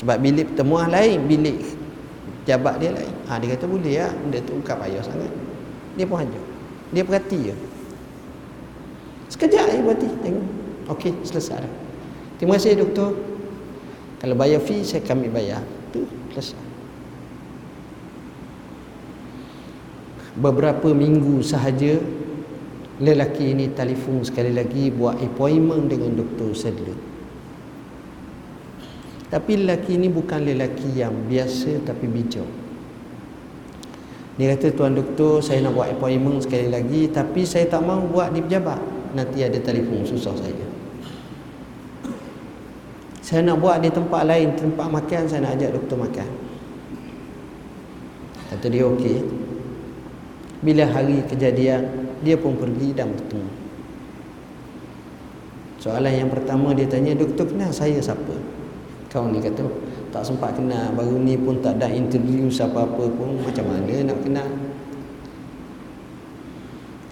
Sebab 0.00 0.16
bilik 0.16 0.54
pertemuan 0.54 0.88
lain, 0.88 1.28
bilik 1.28 1.60
jabat 2.48 2.80
dia 2.80 2.96
lain. 2.96 3.15
Ha, 3.26 3.42
dia 3.42 3.58
kata 3.58 3.66
boleh 3.66 3.92
ya, 3.98 4.06
benda 4.14 4.38
tu 4.46 4.54
bukan 4.54 4.76
payah 4.78 5.02
sangat. 5.02 5.32
Dia 5.98 6.06
pun 6.06 6.22
hajar. 6.22 6.44
Dia 6.94 7.02
perhati 7.02 7.38
je. 7.50 7.54
Sekejap 9.34 9.66
dia 9.66 9.82
perhati, 9.82 10.08
tengok. 10.22 10.46
Okey, 10.94 11.12
selesai 11.26 11.66
dah. 11.66 11.72
Terima 12.38 12.54
kasih 12.54 12.78
doktor. 12.78 13.18
Kalau 14.22 14.38
bayar 14.38 14.62
fee, 14.62 14.86
saya 14.86 15.02
kami 15.02 15.26
bayar. 15.26 15.58
Tu, 15.90 16.06
selesai. 16.30 16.62
Beberapa 20.36 20.92
minggu 20.92 21.40
sahaja 21.40 21.96
lelaki 23.00 23.56
ini 23.56 23.72
telefon 23.72 24.20
sekali 24.22 24.52
lagi 24.52 24.92
buat 24.92 25.18
appointment 25.18 25.88
dengan 25.88 26.20
doktor 26.20 26.52
Sadler. 26.52 26.96
Tapi 29.26 29.52
lelaki 29.64 29.98
ini 29.98 30.06
bukan 30.06 30.44
lelaki 30.44 30.92
yang 30.94 31.26
biasa 31.26 31.82
tapi 31.82 32.06
bijak. 32.06 32.65
Dia 34.36 34.52
kata 34.52 34.76
tuan 34.76 34.92
doktor 34.92 35.40
saya 35.40 35.64
nak 35.64 35.72
buat 35.72 35.88
appointment 35.96 36.44
sekali 36.44 36.68
lagi 36.68 37.08
tapi 37.08 37.48
saya 37.48 37.64
tak 37.72 37.80
mahu 37.80 38.12
buat 38.12 38.36
di 38.36 38.44
pejabat. 38.44 38.80
Nanti 39.16 39.40
ada 39.40 39.56
telefon 39.56 40.04
susah 40.04 40.36
saya. 40.36 40.66
Saya 43.24 43.42
nak 43.42 43.58
buat 43.58 43.80
di 43.80 43.88
tempat 43.88 44.22
lain, 44.28 44.54
tempat 44.54 44.86
makan 44.86 45.22
saya 45.26 45.40
nak 45.42 45.56
ajak 45.56 45.72
doktor 45.72 45.98
makan. 45.98 46.28
Kata 48.52 48.66
dia 48.68 48.84
okey. 48.86 49.18
Bila 50.60 50.84
hari 50.84 51.24
kejadian 51.26 51.88
dia 52.20 52.36
pun 52.36 52.54
pergi 52.60 52.92
dan 52.92 53.10
bertemu. 53.16 53.48
Soalan 55.80 56.12
yang 56.12 56.30
pertama 56.30 56.76
dia 56.76 56.84
tanya, 56.88 57.16
"Doktor 57.16 57.48
kenal 57.48 57.72
saya 57.72 57.98
siapa?" 58.00 58.36
Kau 59.10 59.26
ni 59.32 59.40
kata 59.40 59.64
tak 60.16 60.24
sempat 60.24 60.56
kenal 60.56 60.96
Baru 60.96 61.20
ni 61.20 61.36
pun 61.36 61.60
tak 61.60 61.76
ada 61.76 61.92
interview 61.92 62.48
siapa-apa 62.48 63.04
pun 63.12 63.36
Macam 63.44 63.68
mana 63.68 64.08
nak 64.08 64.18
kenal 64.24 64.48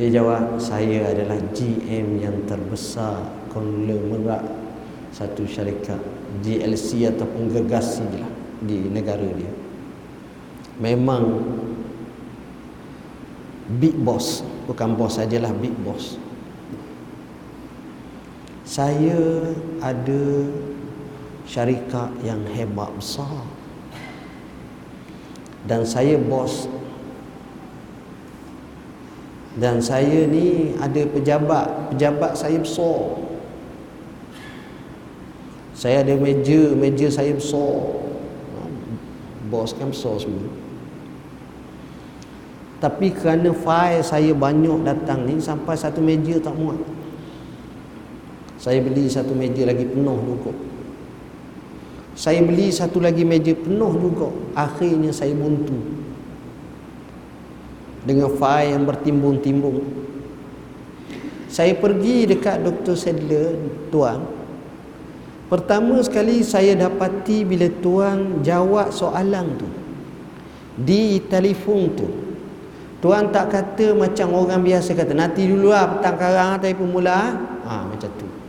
Dia 0.00 0.08
jawab 0.08 0.56
Saya 0.56 1.12
adalah 1.12 1.36
GM 1.52 2.24
yang 2.24 2.48
terbesar 2.48 3.20
Konglomerat 3.52 4.40
Satu 5.12 5.44
syarikat. 5.44 6.00
GLC 6.40 7.12
ataupun 7.12 7.52
gegasi 7.52 8.08
lah 8.16 8.32
Di 8.64 8.88
negara 8.88 9.28
dia. 9.36 9.52
Memang 10.80 11.44
Big 13.76 14.00
boss 14.00 14.40
Bukan 14.64 14.96
boss 14.96 15.20
sajalah 15.20 15.52
big 15.60 15.76
boss. 15.84 16.16
Saya 18.64 19.52
ada 19.84 20.24
syarikat 21.44 22.11
yang 22.24 22.40
hebat 22.48 22.88
besar. 22.96 23.44
Dan 25.64 25.85
saya 25.85 26.16
bos. 26.20 26.68
Dan 29.54 29.78
saya 29.78 30.26
ni 30.26 30.74
ada 30.83 31.07
pejabat 31.09 31.94
pejabat 31.94 32.33
saya 32.35 32.59
besar. 32.59 33.22
Saya 35.78 36.02
ada 36.02 36.14
meja 36.18 36.74
meja 36.74 37.07
saya 37.09 37.33
besar. 37.33 38.02
Bos 39.48 39.70
kan 39.76 39.94
besar 39.94 40.18
semua. 40.18 40.50
Tapi 42.83 43.14
kerana 43.14 43.48
fail 43.54 44.04
saya 44.04 44.37
banyak 44.37 44.85
datang 44.85 45.24
ni 45.24 45.40
sampai 45.40 45.72
satu 45.78 46.04
meja 46.04 46.37
tak 46.42 46.52
muat. 46.59 46.76
Saya 48.61 48.85
beli 48.85 49.09
satu 49.09 49.33
meja 49.33 49.64
lagi 49.64 49.87
penuh 49.88 50.18
cukup 50.18 50.73
saya 52.14 52.38
beli 52.46 52.70
satu 52.70 53.03
lagi 53.03 53.27
meja 53.27 53.50
penuh 53.59 53.92
juga. 53.98 54.31
Akhirnya 54.55 55.11
saya 55.11 55.35
buntu. 55.35 55.74
Dengan 58.07 58.31
fail 58.38 58.79
yang 58.79 58.87
bertimbung-timbung. 58.87 59.83
Saya 61.50 61.74
pergi 61.74 62.31
dekat 62.31 62.62
Dr. 62.62 62.94
Sadler, 62.94 63.59
tuan. 63.90 64.22
Pertama 65.50 65.98
sekali 66.03 66.42
saya 66.42 66.74
dapati 66.79 67.42
bila 67.42 67.66
tuan 67.83 68.42
jawab 68.46 68.94
soalan 68.94 69.59
tu. 69.59 69.68
Di 70.79 71.18
telefon 71.27 71.94
tu. 71.94 72.09
Tuan 73.03 73.31
tak 73.35 73.53
kata 73.53 73.92
macam 73.92 74.35
orang 74.38 74.62
biasa 74.62 74.94
kata. 74.94 75.12
Nanti 75.12 75.46
dulu 75.50 75.70
lah 75.74 75.98
petang 75.98 76.16
karang 76.16 76.62
telefon 76.62 76.88
mula. 76.94 77.37
Ha, 77.66 77.87
macam 77.87 78.11
tu. 78.18 78.43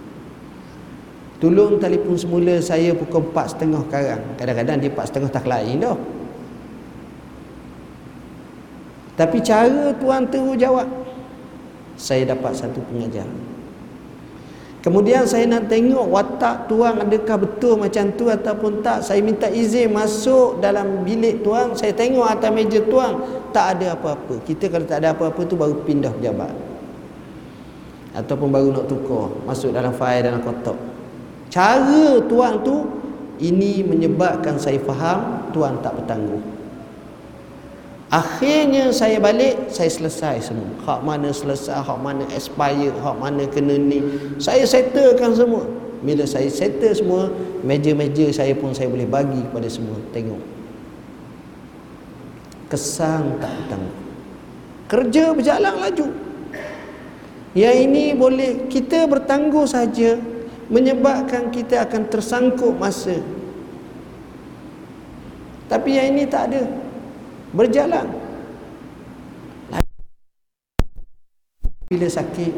Tolong 1.35 1.75
telefon 1.83 2.15
semula 2.15 2.55
saya 2.63 2.95
pukul 2.95 3.27
4.30 3.35 3.91
karang. 3.91 4.23
Kadang-kadang 4.39 4.77
dia 4.79 4.89
4.30 4.91 5.35
tak 5.35 5.45
lain 5.45 5.83
dah. 5.83 5.97
Tapi 9.15 9.37
cara 9.43 9.91
tuan 9.99 10.27
terus 10.31 10.55
jawab. 10.55 10.87
Saya 11.95 12.27
dapat 12.27 12.55
satu 12.55 12.79
pengajaran. 12.87 13.55
Kemudian 14.83 15.25
saya 15.25 15.49
nak 15.49 15.65
tengok 15.65 16.13
watak 16.13 16.69
tuan 16.69 17.01
adakah 17.01 17.41
betul 17.41 17.73
macam 17.81 18.05
tu 18.13 18.29
ataupun 18.29 18.85
tak. 18.85 19.01
Saya 19.01 19.17
minta 19.19 19.49
izin 19.49 19.89
masuk 19.89 20.61
dalam 20.61 21.01
bilik 21.01 21.41
tuan. 21.41 21.73
Saya 21.73 21.89
tengok 21.91 22.27
atas 22.27 22.51
meja 22.53 22.79
tuan. 22.85 23.17
Tak 23.49 23.79
ada 23.81 23.97
apa-apa. 23.97 24.39
Kita 24.45 24.69
kalau 24.69 24.85
tak 24.85 25.01
ada 25.01 25.17
apa-apa 25.17 25.41
tu 25.47 25.57
baru 25.57 25.83
pindah 25.83 26.13
pejabat. 26.15 26.53
Ataupun 28.13 28.47
baru 28.47 28.71
nak 28.71 28.85
tukar. 28.87 29.33
Masuk 29.43 29.73
dalam 29.73 29.91
file 29.91 30.31
dalam 30.31 30.39
kotak. 30.39 30.94
Cara 31.55 32.19
tuan 32.27 32.59
tu 32.67 32.83
ini 33.39 33.79
menyebabkan 33.79 34.59
saya 34.59 34.75
faham 34.83 35.47
tuan 35.55 35.79
tak 35.79 35.95
bertanggung. 35.95 36.43
Akhirnya 38.11 38.91
saya 38.91 39.23
balik, 39.23 39.71
saya 39.71 39.87
selesai 39.87 40.51
semua. 40.51 40.67
Hak 40.83 40.99
mana 41.07 41.31
selesai, 41.31 41.79
hak 41.79 41.99
mana 42.03 42.27
expire, 42.35 42.91
hak 42.91 43.15
mana 43.15 43.47
kena 43.47 43.79
ni. 43.79 44.03
Saya 44.35 44.67
settlekan 44.67 45.31
semua. 45.31 45.63
Bila 46.03 46.27
saya 46.27 46.51
settle 46.51 46.91
semua, 46.91 47.31
meja-meja 47.63 48.27
saya 48.35 48.51
pun 48.51 48.75
saya 48.75 48.91
boleh 48.91 49.07
bagi 49.07 49.39
kepada 49.39 49.71
semua. 49.71 49.95
Tengok. 50.11 50.43
Kesan 52.67 53.39
tak 53.39 53.51
bertanggung. 53.63 53.97
Kerja 54.91 55.23
berjalan 55.31 55.73
laju. 55.79 56.07
Yang 57.55 57.75
ini 57.87 58.03
boleh 58.11 58.67
kita 58.67 59.07
bertanggung 59.07 59.65
saja 59.65 60.34
menyebabkan 60.69 61.53
kita 61.53 61.85
akan 61.85 62.09
tersangkut 62.09 62.73
masa. 62.77 63.21
Tapi 65.65 65.97
yang 65.97 66.13
ini 66.13 66.25
tak 66.29 66.53
ada. 66.53 66.63
Berjalan. 67.53 68.07
Bila 71.85 72.09
sakit 72.09 72.53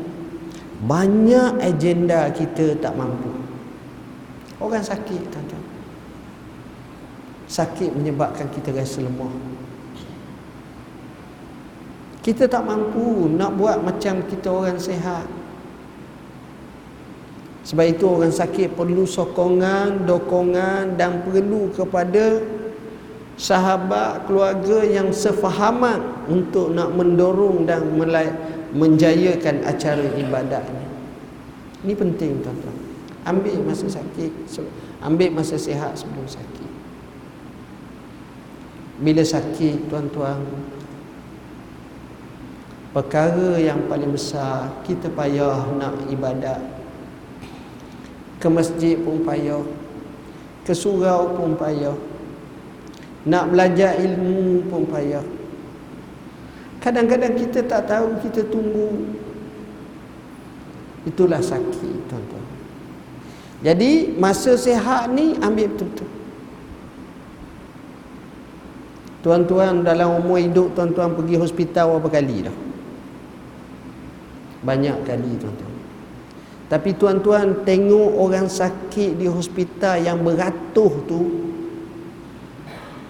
banyak 0.78 1.58
agenda 1.60 2.30
kita 2.32 2.78
tak 2.80 2.94
mampu. 2.96 3.34
Orang 4.62 4.82
sakit 4.86 5.22
tuan-tuan. 5.34 5.64
Sakit 7.48 7.92
menyebabkan 7.92 8.48
kita 8.54 8.72
rasa 8.72 9.04
lemah. 9.04 9.34
Kita 12.24 12.44
tak 12.48 12.64
mampu 12.68 13.32
nak 13.32 13.56
buat 13.56 13.80
macam 13.80 14.20
kita 14.28 14.52
orang 14.52 14.80
sehat 14.80 15.37
sebab 17.68 17.84
itu 17.84 18.08
orang 18.08 18.32
sakit 18.32 18.80
perlu 18.80 19.04
sokongan, 19.04 20.08
dokongan 20.08 20.96
dan 20.96 21.20
perlu 21.20 21.68
kepada 21.76 22.40
sahabat, 23.36 24.24
keluarga 24.24 24.88
yang 24.88 25.12
sefahaman 25.12 26.00
untuk 26.32 26.72
nak 26.72 26.96
mendorong 26.96 27.68
dan 27.68 27.92
menjayakan 28.72 29.68
acara 29.68 30.08
ibadahnya. 30.16 30.88
Ini 31.84 31.92
penting 31.92 32.40
tuan-tuan. 32.40 32.78
Ambil 33.28 33.60
masa 33.60 33.92
sakit, 33.92 34.32
ambil 35.04 35.36
masa 35.36 35.60
sihat 35.60 35.92
sebelum 36.00 36.24
sakit. 36.24 36.72
Bila 39.04 39.28
sakit 39.28 39.92
tuan-tuan, 39.92 40.40
perkara 42.96 43.60
yang 43.60 43.92
paling 43.92 44.16
besar 44.16 44.72
kita 44.88 45.12
payah 45.12 45.68
nak 45.76 46.08
ibadat 46.08 46.77
ke 48.38 48.48
masjid 48.50 48.96
pun 49.02 49.26
payah 49.26 49.66
ke 50.68 50.74
surau 50.76 51.34
pun 51.34 51.58
payah 51.58 51.96
nak 53.28 53.52
belajar 53.52 54.00
ilmu 54.00 54.64
pun 54.72 54.88
payah. 54.88 55.24
Kadang-kadang 56.80 57.36
kita 57.36 57.60
tak 57.68 57.92
tahu 57.92 58.16
kita 58.24 58.48
tunggu. 58.48 59.04
Itulah 61.04 61.44
sakit 61.44 62.08
tuan-tuan. 62.08 62.46
Jadi 63.64 64.16
masa 64.16 64.56
sehat 64.56 65.12
ni 65.12 65.36
ambil 65.44 65.68
betul-betul. 65.76 66.10
Tuan-tuan 69.26 69.84
dalam 69.84 70.24
umur 70.24 70.40
hidup 70.40 70.72
tuan-tuan 70.72 71.12
pergi 71.12 71.36
hospital 71.36 72.00
berapa 72.00 72.10
kali 72.22 72.48
dah? 72.48 72.58
Banyak 74.64 75.04
kali 75.04 75.32
tuan-tuan 75.36 75.77
Tapi 76.68 77.00
tuan-tuan 77.00 77.64
tengok 77.64 78.12
orang 78.20 78.52
sakit 78.52 79.16
di 79.16 79.28
hospital 79.28 80.04
yang 80.04 80.20
beratus 80.20 80.94
tu 81.08 81.22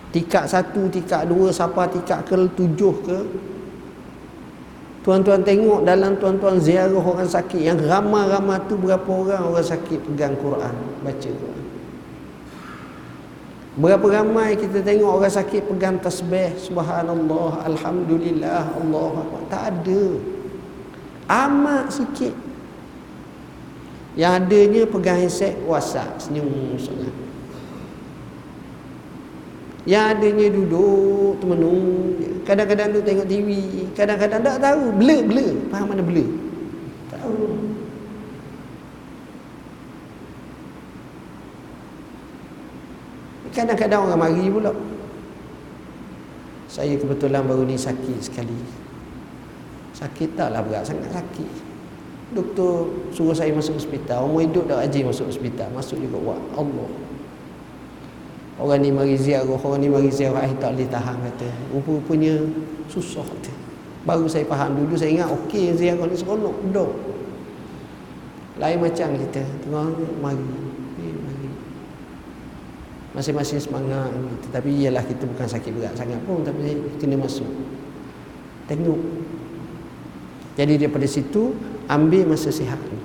Tikak 0.08 0.46
satu, 0.48 0.88
tikak 0.88 1.28
dua, 1.30 1.52
siapa 1.52 1.90
tikak 1.92 2.26
ke 2.26 2.36
tujuh 2.56 2.96
ke 3.06 3.20
Tuan-tuan 5.08 5.40
tengok 5.40 5.88
dalam 5.88 6.20
tuan-tuan 6.20 6.60
ziarah 6.60 7.00
orang 7.00 7.32
sakit 7.32 7.64
yang 7.64 7.80
ramai-ramai 7.80 8.60
tu 8.68 8.76
berapa 8.76 9.08
orang 9.08 9.40
orang 9.40 9.64
sakit 9.64 10.04
pegang 10.04 10.36
Quran, 10.36 10.76
baca 11.00 11.30
Quran. 11.32 11.64
Berapa 13.80 14.04
ramai 14.20 14.60
kita 14.60 14.84
tengok 14.84 15.24
orang 15.24 15.32
sakit 15.32 15.64
pegang 15.64 15.96
tasbih, 16.04 16.60
subhanallah, 16.60 17.64
alhamdulillah, 17.72 18.68
Allah 18.68 19.12
Tak 19.48 19.64
ada. 19.80 20.04
Amat 21.32 21.88
sikit. 21.88 22.47
Yang 24.18 24.32
adanya 24.34 24.82
pegang 24.90 25.22
handset, 25.22 25.54
WhatsApp, 25.70 26.18
senyum 26.18 26.74
sangat. 26.82 27.14
Yang 29.86 30.04
adanya 30.18 30.46
duduk 30.50 31.38
termenung. 31.38 32.18
Kadang-kadang 32.44 32.96
tu 32.96 33.00
tengok 33.04 33.28
TV 33.28 33.50
Kadang-kadang 33.92 34.40
tak 34.40 34.64
tahu 34.64 34.96
Blur-blur 34.96 35.68
Faham 35.68 35.92
mana 35.92 36.00
blur? 36.00 36.28
Tahu. 37.12 37.36
Kadang-kadang 43.52 44.12
orang 44.12 44.20
mari 44.20 44.48
pula. 44.52 44.70
Saya 46.68 46.94
kebetulan 47.00 47.42
baru 47.48 47.64
ni 47.66 47.74
sakit 47.74 48.20
sekali. 48.22 48.60
Sakit 49.98 50.36
taklah 50.36 50.62
berat 50.62 50.84
Sangat 50.84 51.10
sakit 51.16 51.77
Doktor 52.36 52.92
suruh 53.16 53.32
saya 53.32 53.56
masuk 53.56 53.80
hospital 53.80 54.28
Umur 54.28 54.44
hidup 54.44 54.68
dah 54.68 54.84
ajar 54.84 55.08
masuk 55.08 55.32
hospital 55.32 55.72
Masuk 55.72 55.96
juga 56.04 56.20
buat 56.20 56.42
Allah 56.60 56.90
Orang 58.58 58.82
ni 58.82 58.90
mari 58.90 59.14
ziarah, 59.14 59.46
orang 59.46 59.86
ni 59.86 59.86
mari 59.86 60.10
ziarah, 60.10 60.42
eh, 60.42 60.54
tak 60.58 60.74
boleh 60.74 60.90
tahan 60.90 61.14
kata. 61.22 61.46
Rupa-rupanya 61.78 62.42
susah 62.90 63.22
kata. 63.22 63.54
Baru 64.02 64.26
saya 64.26 64.50
faham 64.50 64.74
dulu, 64.74 64.98
saya 64.98 65.14
ingat 65.14 65.30
okey 65.30 65.78
ziarah 65.78 66.10
ni 66.10 66.18
seronok, 66.18 66.58
duduk. 66.66 66.90
Lain 68.58 68.82
macam 68.82 69.14
kita, 69.14 69.46
tengok 69.62 70.18
mari. 70.18 70.42
Masing-masing 73.14 73.62
semangat 73.62 74.10
gitu. 74.14 74.48
Tapi 74.54 74.70
ialah 74.86 75.02
kita 75.02 75.26
bukan 75.26 75.50
sakit 75.50 75.74
berat 75.74 75.94
sangat 75.98 76.22
pun 76.26 76.46
tapi 76.46 76.78
kena 77.02 77.18
masuk. 77.18 77.50
Tengok. 78.70 79.02
Jadi 80.54 80.86
daripada 80.86 81.06
situ 81.10 81.54
ambil 81.88 82.28
masa 82.30 82.52
sihat 82.52 82.80
ni. 82.80 83.00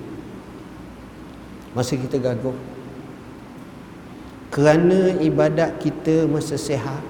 Masa 1.73 1.97
kita 1.97 2.21
gaguh 2.21 2.55
kerana 4.53 5.17
ibadat 5.25 5.81
kita 5.81 6.29
masa 6.29 6.61
sehat 6.61 7.01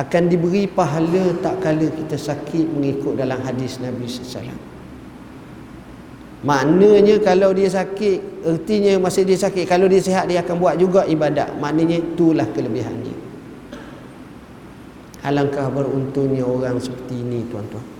akan 0.00 0.22
diberi 0.32 0.64
pahala 0.64 1.36
tak 1.44 1.60
kala 1.60 1.92
kita 1.92 2.16
sakit 2.16 2.72
mengikut 2.72 3.20
dalam 3.20 3.36
hadis 3.44 3.76
Nabi 3.84 4.08
SAW 4.08 4.56
maknanya 6.40 7.20
kalau 7.20 7.52
dia 7.52 7.68
sakit 7.68 8.48
ertinya 8.48 8.96
masa 8.96 9.20
dia 9.20 9.36
sakit 9.36 9.68
kalau 9.68 9.84
dia 9.92 10.00
sehat 10.00 10.24
dia 10.24 10.40
akan 10.40 10.56
buat 10.56 10.80
juga 10.80 11.04
ibadat. 11.04 11.52
Maknanya 11.60 12.00
itulah 12.00 12.48
kelebihannya. 12.48 13.12
Alangkah 15.20 15.68
beruntungnya 15.68 16.48
orang 16.48 16.80
seperti 16.80 17.20
ini 17.20 17.44
tuan-tuan 17.52 17.99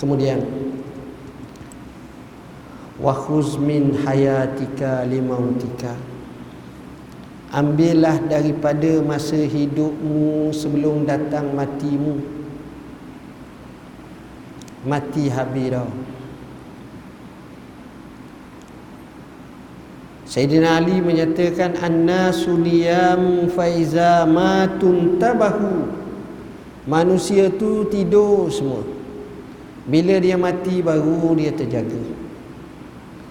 kemudian 0.00 0.40
wa 2.96 3.12
khuz 3.12 3.60
min 3.60 3.92
hayatika 4.00 5.04
limautika 5.04 5.94
Ambillah 7.50 8.30
daripada 8.30 9.02
masa 9.02 9.34
hidupmu 9.34 10.54
sebelum 10.54 11.02
datang 11.02 11.50
matimu. 11.50 12.22
Mati 14.86 15.26
habis 15.26 15.74
dah. 15.74 15.90
Sayyidina 20.30 20.78
Ali 20.78 21.02
menyatakan 21.02 21.74
Annasu 21.82 22.54
niyam 22.54 23.50
faiza 23.50 24.22
matun 24.30 25.18
tabahu. 25.18 25.90
Manusia 26.86 27.50
tu 27.50 27.82
tidur 27.90 28.46
semua 28.46 28.99
Bila 29.88 30.20
dia 30.20 30.36
mati 30.36 30.84
baru 30.84 31.32
dia 31.38 31.52
terjaga. 31.54 32.00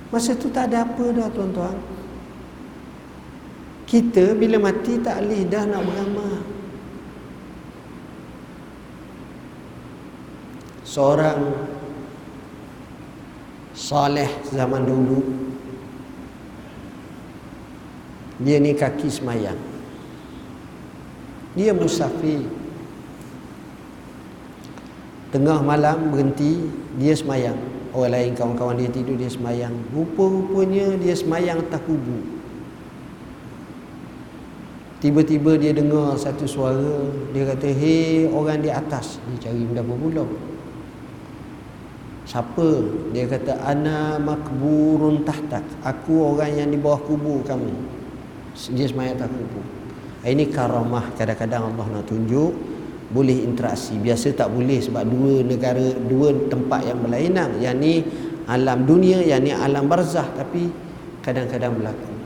Masa 0.09 0.33
tu 0.33 0.49
tak 0.49 0.73
ada 0.73 0.81
apa 0.85 1.05
dah 1.13 1.29
tuan-tuan. 1.29 1.77
Kita 3.85 4.33
bila 4.33 4.57
mati 4.57 4.97
tak 5.01 5.21
boleh 5.21 5.45
dah 5.45 5.63
nak 5.69 5.81
beramal. 5.85 6.37
Seorang 10.85 11.39
soleh 13.77 14.29
zaman 14.49 14.83
dulu 14.89 15.21
dia 18.41 18.57
ni 18.57 18.73
kaki 18.73 19.09
semayang. 19.11 19.57
Dia 21.53 21.75
musafir 21.75 22.45
tengah 25.29 25.61
malam 25.61 26.09
berhenti 26.13 26.69
dia 26.97 27.13
semayang. 27.13 27.57
Orang 27.89 28.13
lain 28.13 28.31
kawan-kawan 28.37 28.77
dia 28.77 28.89
tidur 28.93 29.17
dia 29.17 29.29
semayang. 29.29 29.73
Rupa-rupanya 29.89 30.93
dia 31.01 31.17
semayang 31.17 31.57
tak 31.73 31.81
kubur 31.89 32.21
Tiba-tiba 34.99 35.55
dia 35.55 35.71
dengar 35.71 36.19
satu 36.19 36.43
suara 36.43 37.07
Dia 37.31 37.47
kata 37.47 37.71
Hei 37.71 38.27
orang 38.29 38.61
di 38.61 38.69
atas. 38.69 39.17
Dia 39.31 39.49
cari 39.49 39.63
benda 39.63 39.81
pula. 39.81 40.25
Siapa? 42.29 42.69
Dia 43.09 43.25
kata 43.25 43.57
Ana 43.65 44.21
makburun 44.21 45.25
tahtak. 45.25 45.65
Aku 45.81 46.35
orang 46.35 46.51
yang 46.53 46.69
di 46.69 46.77
bawah 46.77 47.01
kubur 47.01 47.41
kamu. 47.41 47.73
Dia 48.75 48.85
semayat 48.85 49.17
tak 49.17 49.33
kubur 49.33 49.65
Ini 50.21 50.45
karamah. 50.51 51.09
Kadang-kadang 51.17 51.73
Allah 51.73 51.85
nak 51.89 52.05
tunjuk 52.05 52.68
Boleh 53.09 53.41
interaksi 53.41 53.97
Biasa 53.97 54.37
tak 54.37 54.53
boleh 54.53 54.77
sebab 54.81 55.01
dua 55.05 55.41
negara 55.41 55.97
Dua 56.05 56.29
tempat 56.47 56.85
yang 56.85 57.01
berlainan 57.01 57.57
Yang 57.57 57.75
ni 57.81 57.93
alam 58.45 58.85
dunia 58.85 59.21
Yang 59.25 59.41
ni 59.45 59.51
alam 59.53 59.89
barzah 59.89 60.29
Tapi 60.37 60.69
kadang-kadang 61.25 61.73
berlaku 61.73 62.19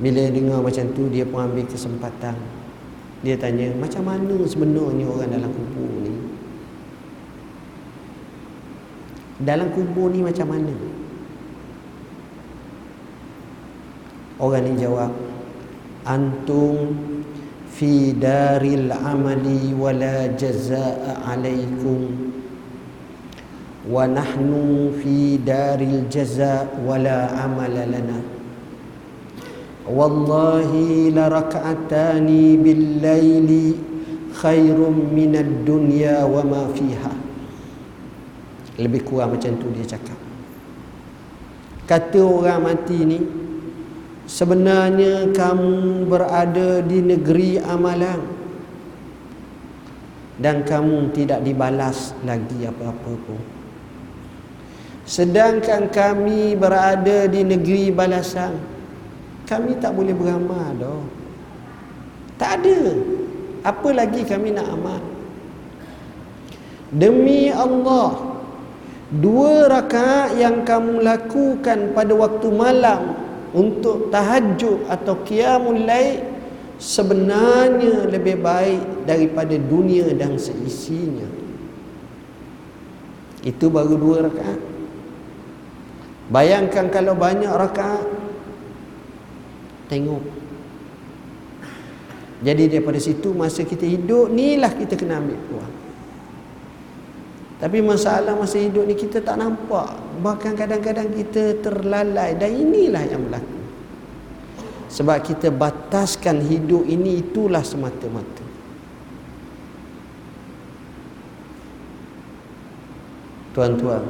bila 0.00 0.32
dengar 0.32 0.64
macam 0.64 0.84
tu 0.96 1.12
dia 1.12 1.28
pun 1.28 1.44
ambil 1.44 1.68
kesempatan. 1.68 2.32
Dia 3.20 3.36
tanya, 3.36 3.68
macam 3.76 4.08
mana 4.08 4.32
sebenarnya 4.48 5.04
orang 5.04 5.28
dalam 5.28 5.52
kubur 5.52 5.92
ni? 6.00 6.12
Dalam 9.44 9.68
kubur 9.76 10.08
ni 10.08 10.24
macam 10.24 10.48
mana? 10.48 10.72
Orang 14.40 14.64
ni 14.64 14.72
jawab, 14.80 15.12
antum 16.08 16.96
في 17.80 18.12
دار 18.12 18.60
العمل 18.60 19.72
ولا 19.80 20.36
جزاء 20.36 21.00
عليكم 21.28 21.98
ونحن 23.88 24.50
في 25.00 25.40
دار 25.40 25.80
الجزاء 25.80 26.68
ولا 26.84 27.18
عمل 27.40 27.76
لنا 27.88 28.20
والله 29.88 30.70
لركعتان 31.16 32.28
بالليل 32.64 33.50
خير 34.32 34.78
من 35.16 35.32
الدنيا 35.40 36.16
وما 36.24 36.62
فيها 36.76 37.12
lebih 38.76 39.08
kurang 39.08 39.36
macam 39.36 39.56
tu 39.56 39.72
dia 39.72 39.88
cakap 39.88 40.16
kata 41.88 42.20
orang 42.20 42.60
mati 42.64 42.98
ni 43.08 43.39
sebenarnya 44.30 45.34
kamu 45.34 46.06
berada 46.06 46.78
di 46.86 47.02
negeri 47.02 47.58
amalan 47.58 48.22
dan 50.38 50.62
kamu 50.62 51.10
tidak 51.10 51.42
dibalas 51.42 52.14
lagi 52.22 52.62
apa-apa 52.62 53.12
pun 53.26 53.42
sedangkan 55.02 55.90
kami 55.90 56.54
berada 56.54 57.26
di 57.26 57.42
negeri 57.42 57.90
balasan 57.90 58.54
kami 59.50 59.74
tak 59.82 59.98
boleh 59.98 60.14
beramal 60.14 60.70
dah. 60.78 61.02
Tak 62.38 62.62
ada. 62.62 62.94
Apa 63.66 63.90
lagi 63.90 64.22
kami 64.22 64.54
nak 64.54 64.70
amal? 64.70 65.02
Demi 66.94 67.50
Allah 67.50 68.30
Dua 69.10 69.66
rakaat 69.66 70.38
yang 70.38 70.62
kamu 70.62 71.02
lakukan 71.02 71.90
pada 71.98 72.14
waktu 72.14 72.46
malam 72.54 73.18
Untuk 73.50 74.14
tahajud 74.14 74.86
atau 74.86 75.14
qiyamul 75.26 75.82
lail 75.82 76.30
Sebenarnya 76.80 78.08
lebih 78.08 78.40
baik 78.40 79.04
daripada 79.04 79.52
dunia 79.52 80.16
dan 80.16 80.40
seisinya. 80.40 81.28
Itu 83.44 83.68
baru 83.68 84.00
dua 84.00 84.32
rakaat. 84.32 84.60
Bayangkan 86.32 86.88
kalau 86.88 87.12
banyak 87.12 87.52
rakaat. 87.52 88.08
Tengok. 89.92 90.24
Jadi 92.40 92.72
daripada 92.72 92.96
situ 92.96 93.36
masa 93.36 93.60
kita 93.68 93.84
hidup 93.84 94.32
ni 94.32 94.56
lah 94.56 94.72
kita 94.72 94.96
kena 94.96 95.20
ambil 95.20 95.36
peluang 95.36 95.79
tapi 97.60 97.84
masalah 97.84 98.32
masa 98.40 98.56
hidup 98.56 98.88
ni 98.88 98.96
kita 98.96 99.20
tak 99.20 99.36
nampak. 99.36 99.92
Bahkan 100.24 100.56
kadang-kadang 100.56 101.12
kita 101.12 101.60
terlalai. 101.60 102.32
Dan 102.32 102.56
inilah 102.56 103.04
yang 103.04 103.28
berlaku. 103.28 103.60
Sebab 104.88 105.20
kita 105.20 105.52
bataskan 105.52 106.40
hidup 106.40 106.88
ini 106.88 107.20
itulah 107.20 107.60
semata-mata. 107.60 108.44
Tuan-tuan. 113.52 114.08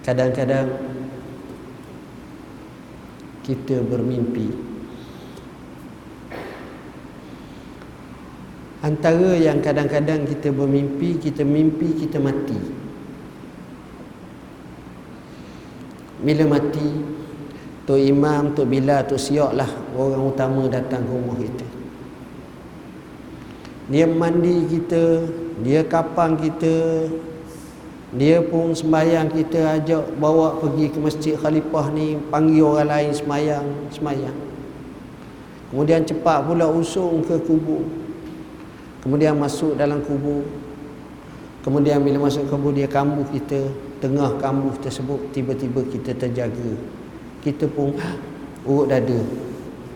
Kadang-kadang 0.00 0.80
kita 3.44 3.84
bermimpi. 3.84 4.69
Antara 8.80 9.36
yang 9.36 9.60
kadang-kadang 9.60 10.24
kita 10.24 10.48
bermimpi, 10.56 11.20
kita 11.20 11.44
mimpi, 11.44 12.00
kita 12.00 12.16
mati. 12.16 12.56
Bila 16.24 16.56
mati, 16.56 16.88
Tok 17.84 18.00
Imam, 18.00 18.56
Tok 18.56 18.64
Bila, 18.64 19.04
Tok 19.04 19.20
Siok 19.20 19.52
lah 19.52 19.68
orang 19.92 20.32
utama 20.32 20.64
datang 20.64 21.04
ke 21.04 21.12
rumah 21.12 21.36
kita. 21.36 21.68
Dia 23.92 24.08
mandi 24.08 24.64
kita, 24.64 25.28
dia 25.60 25.84
kapang 25.84 26.40
kita, 26.40 27.04
dia 28.16 28.40
pun 28.40 28.72
sembahyang 28.72 29.28
kita 29.28 29.76
ajak 29.76 30.16
bawa 30.16 30.56
pergi 30.56 30.88
ke 30.88 30.96
masjid 30.96 31.34
khalifah 31.36 31.92
ni, 31.92 32.16
panggil 32.32 32.64
orang 32.64 32.88
lain 32.88 33.12
sembahyang, 33.12 33.66
sembahyang. 33.92 34.38
Kemudian 35.68 36.08
cepat 36.08 36.48
pula 36.48 36.64
usung 36.72 37.20
ke 37.28 37.36
kubur 37.44 37.99
kemudian 39.04 39.36
masuk 39.36 39.76
dalam 39.76 40.00
kubur. 40.04 40.44
Kemudian 41.60 42.00
bila 42.00 42.24
masuk 42.24 42.48
kubur 42.48 42.72
dia 42.72 42.88
kambuh 42.88 43.24
kita 43.28 43.68
tengah 44.00 44.40
kambuh 44.40 44.72
tersebut 44.80 45.20
tiba-tiba 45.36 45.84
kita 45.92 46.16
terjaga. 46.16 46.72
Kita 47.44 47.68
pun 47.68 47.92
urut 48.64 48.88
dada. 48.88 49.20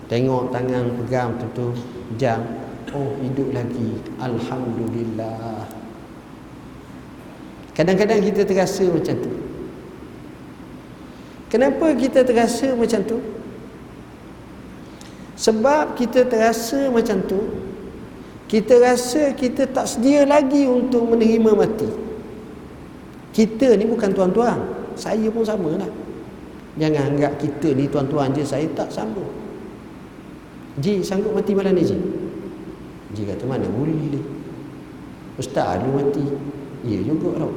Tengok 0.09 0.53
tangan 0.53 0.93
pegang 1.01 1.33
tu 1.57 1.73
jam. 2.21 2.45
Oh 2.93 3.17
hidup 3.25 3.49
lagi. 3.57 3.97
Alhamdulillah. 4.21 5.67
Kadang-kadang 7.75 8.23
kita 8.23 8.47
terasa 8.47 8.85
macam 8.87 9.17
tu. 9.19 9.33
Kenapa 11.51 11.87
kita 11.95 12.23
terasa 12.23 12.71
macam 12.75 13.01
tu? 13.03 13.19
Sebab 15.35 15.99
kita 15.99 16.23
terasa 16.31 16.87
macam 16.91 17.19
tu 17.27 17.41
kita 18.45 18.77
rasa 18.77 19.33
kita 19.33 19.65
tak 19.73 19.89
sedia 19.89 20.29
lagi 20.29 20.69
untuk 20.69 21.09
menerima 21.09 21.51
mati. 21.57 21.89
Kita 23.35 23.75
ni 23.75 23.89
bukan 23.89 24.13
tuan-tuan. 24.13 24.61
Saya 24.95 25.27
pun 25.33 25.43
sama 25.43 25.75
lah. 25.75 25.91
Jangan 26.79 27.15
anggap 27.15 27.39
kita 27.41 27.73
ni 27.75 27.87
tuan-tuan 27.87 28.35
je 28.35 28.43
saya 28.43 28.67
tak 28.75 28.91
sama 28.91 29.23
Ji 30.83 31.07
sanggup 31.07 31.31
mati 31.31 31.55
malam 31.55 31.71
ni 31.71 31.87
Ji? 31.87 31.95
Ji 33.15 33.23
kata 33.23 33.47
mana 33.47 33.63
boleh 33.71 34.19
Ustaz 35.39 35.79
ada 35.79 35.87
mati. 35.87 36.27
Ya 36.83 36.99
juga 36.99 37.47
tau 37.47 37.55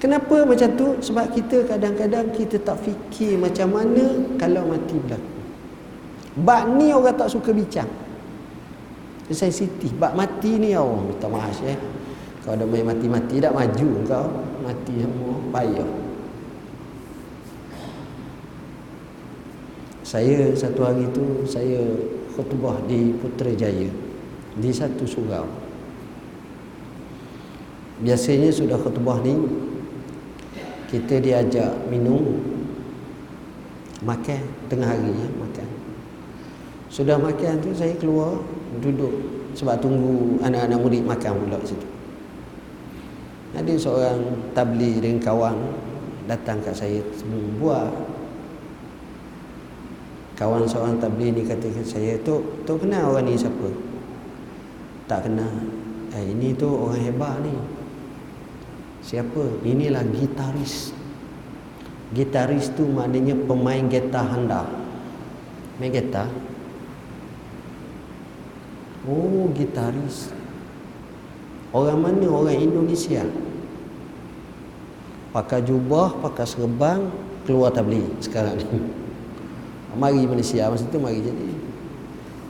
Kenapa 0.00 0.44
macam 0.44 0.68
tu? 0.76 0.96
Sebab 1.00 1.32
kita 1.32 1.64
kadang-kadang 1.64 2.28
kita 2.32 2.60
tak 2.60 2.76
fikir 2.84 3.40
macam 3.40 3.72
mana 3.72 4.04
kalau 4.36 4.68
mati 4.68 4.96
berlaku. 5.00 5.32
Bak 6.44 6.62
ni 6.76 6.92
orang 6.92 7.16
tak 7.16 7.32
suka 7.32 7.52
bincang 7.52 7.88
sensitif 9.32 9.94
bab 9.96 10.12
mati 10.12 10.60
ni 10.60 10.76
oh 10.76 11.00
minta 11.00 11.30
maaf 11.30 11.62
eh 11.64 11.78
kalau 12.44 12.60
ada 12.60 12.64
main 12.68 12.84
mati-mati 12.84 13.40
tak 13.40 13.56
maju 13.56 13.88
kau. 14.04 14.28
Mati 14.64 14.96
semua 15.00 15.36
payah 15.52 16.04
saya 20.14 20.54
satu 20.54 20.86
hari 20.86 21.10
tu 21.10 21.42
saya 21.42 21.82
khutbah 22.36 22.78
di 22.86 23.10
Putrajaya 23.18 23.90
di 24.54 24.70
satu 24.70 25.02
surau. 25.02 25.42
Biasanya 27.98 28.54
sudah 28.54 28.78
khutbah 28.78 29.18
ni 29.26 29.34
kita 30.86 31.18
diajak 31.18 31.90
minum 31.90 32.38
makan 34.06 34.38
tengah 34.70 34.86
hari 34.86 35.10
ya, 35.10 35.28
makan. 35.34 35.68
Sudah 36.86 37.18
makan 37.18 37.58
tu 37.58 37.74
saya 37.74 37.98
keluar 37.98 38.38
duduk 38.82 39.12
sebab 39.54 39.78
tunggu 39.78 40.38
anak-anak 40.42 40.78
murid 40.78 41.02
makan 41.06 41.32
pula 41.46 41.58
situ. 41.62 41.86
Ada 43.54 43.72
seorang 43.78 44.18
tabli 44.50 44.98
dengan 44.98 45.22
kawan 45.22 45.56
datang 46.26 46.58
kat 46.58 46.74
saya 46.74 46.98
sebelum 47.14 47.62
buat. 47.62 47.92
Kawan 50.34 50.66
seorang 50.66 50.98
tabli 50.98 51.30
ni 51.30 51.46
kata 51.46 51.70
ke 51.70 51.86
saya, 51.86 52.18
"Tok, 52.26 52.66
tok 52.66 52.82
kenal 52.82 53.14
orang 53.14 53.30
ni 53.30 53.38
siapa?" 53.38 53.70
Tak 55.06 55.30
kenal. 55.30 55.54
Eh, 56.10 56.34
ini 56.34 56.50
tu 56.58 56.66
orang 56.66 56.98
hebat 56.98 57.38
ni. 57.46 57.54
Siapa? 59.04 59.62
Inilah 59.62 60.02
gitaris. 60.10 60.90
Gitaris 62.10 62.72
tu 62.72 62.88
maknanya 62.88 63.36
pemain 63.46 63.84
gitar 63.86 64.26
handal. 64.26 64.66
Main 65.76 65.92
gitar. 65.92 66.30
Oh 69.04 69.52
gitaris. 69.52 70.32
Orang 71.74 72.00
mana? 72.00 72.26
Orang 72.30 72.56
Indonesia. 72.56 73.26
Pakai 75.34 75.66
jubah 75.66 76.14
Pakai 76.22 76.46
serban 76.46 77.10
Keluar 77.44 77.74
tabli 77.74 78.00
sekarang 78.24 78.56
ni. 78.56 78.64
Mari 80.00 80.24
Malaysia. 80.24 80.72
Masa 80.72 80.88
tu 80.88 80.96
mari 80.96 81.20
jadi. 81.20 81.48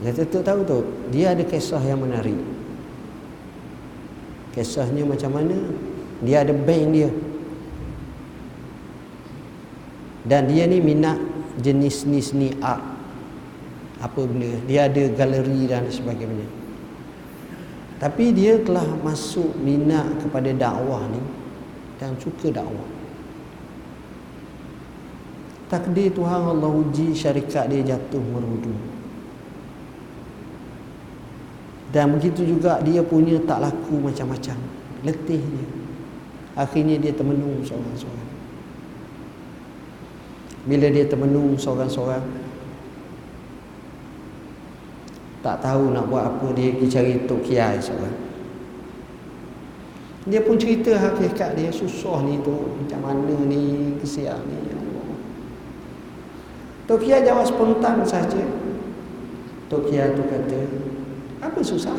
Kata 0.05 0.23
tu 0.23 0.39
tahu 0.39 0.59
tu 0.63 0.79
Dia 1.11 1.35
ada 1.35 1.43
kisah 1.43 1.83
yang 1.83 1.99
menarik. 1.99 2.39
Kisahnya 4.55 5.03
macam 5.03 5.35
mana? 5.35 5.57
Dia 6.23 6.47
ada 6.47 6.55
bank 6.55 6.83
dia. 6.95 7.11
Dan 10.23 10.47
dia 10.47 10.63
ni 10.65 10.79
minat 10.79 11.19
Jenis-jenis 11.59 12.27
ni 12.35 12.49
art 12.63 12.94
apa 14.03 14.21
benda 14.27 14.51
dia 14.67 14.87
ada 14.91 15.03
galeri 15.13 15.67
dan 15.67 15.87
sebagainya. 15.87 16.47
Tapi 17.95 18.35
dia 18.35 18.59
telah 18.59 18.85
masuk 19.01 19.55
minat 19.63 20.19
kepada 20.19 20.51
dakwah 20.51 21.03
ni 21.09 21.21
dan 21.95 22.11
suka 22.19 22.51
dakwah. 22.51 22.89
Takdir 25.71 26.13
Tuhan 26.13 26.55
Allah 26.55 26.69
uji 26.69 27.15
syarikat 27.15 27.71
dia 27.71 27.95
jatuh 27.95 28.21
merudu 28.21 28.95
dan 31.95 32.11
begitu 32.11 32.43
juga 32.43 32.83
dia 32.83 32.99
punya 32.99 33.39
tak 33.47 33.63
laku 33.63 33.95
macam-macam. 34.03 34.59
Letih 35.07 35.39
dia. 35.39 35.67
Akhirnya 36.59 36.99
dia 36.99 37.15
termenung 37.15 37.63
seorang-seorang. 37.63 38.29
Bila 40.67 40.91
dia 40.91 41.07
termenung 41.07 41.55
seorang-seorang 41.55 42.19
tak 45.45 45.61
tahu 45.61 45.93
nak 45.93 46.09
buat 46.09 46.25
apa 46.25 46.47
dia 46.57 46.73
pergi 46.73 46.89
cari 46.89 47.13
Tok 47.29 47.41
Kiai 47.45 47.77
seorang 47.77 48.17
dia 50.25 50.41
pun 50.41 50.57
cerita 50.57 50.97
hakikat 50.97 51.53
dia 51.53 51.69
susah 51.69 52.25
ni 52.25 52.41
tu 52.41 52.73
macam 52.81 52.99
mana 53.05 53.35
ni 53.45 53.93
kesian 54.01 54.41
ni 54.49 54.57
ya 54.73 54.75
Tok 56.85 57.01
Kiai 57.01 57.25
jawab 57.25 57.49
spontan 57.49 58.05
saja. 58.05 58.45
Tok 59.73 59.89
Kiai 59.89 60.13
tu 60.13 60.21
kata 60.29 60.59
apa 61.41 61.59
susah? 61.65 61.97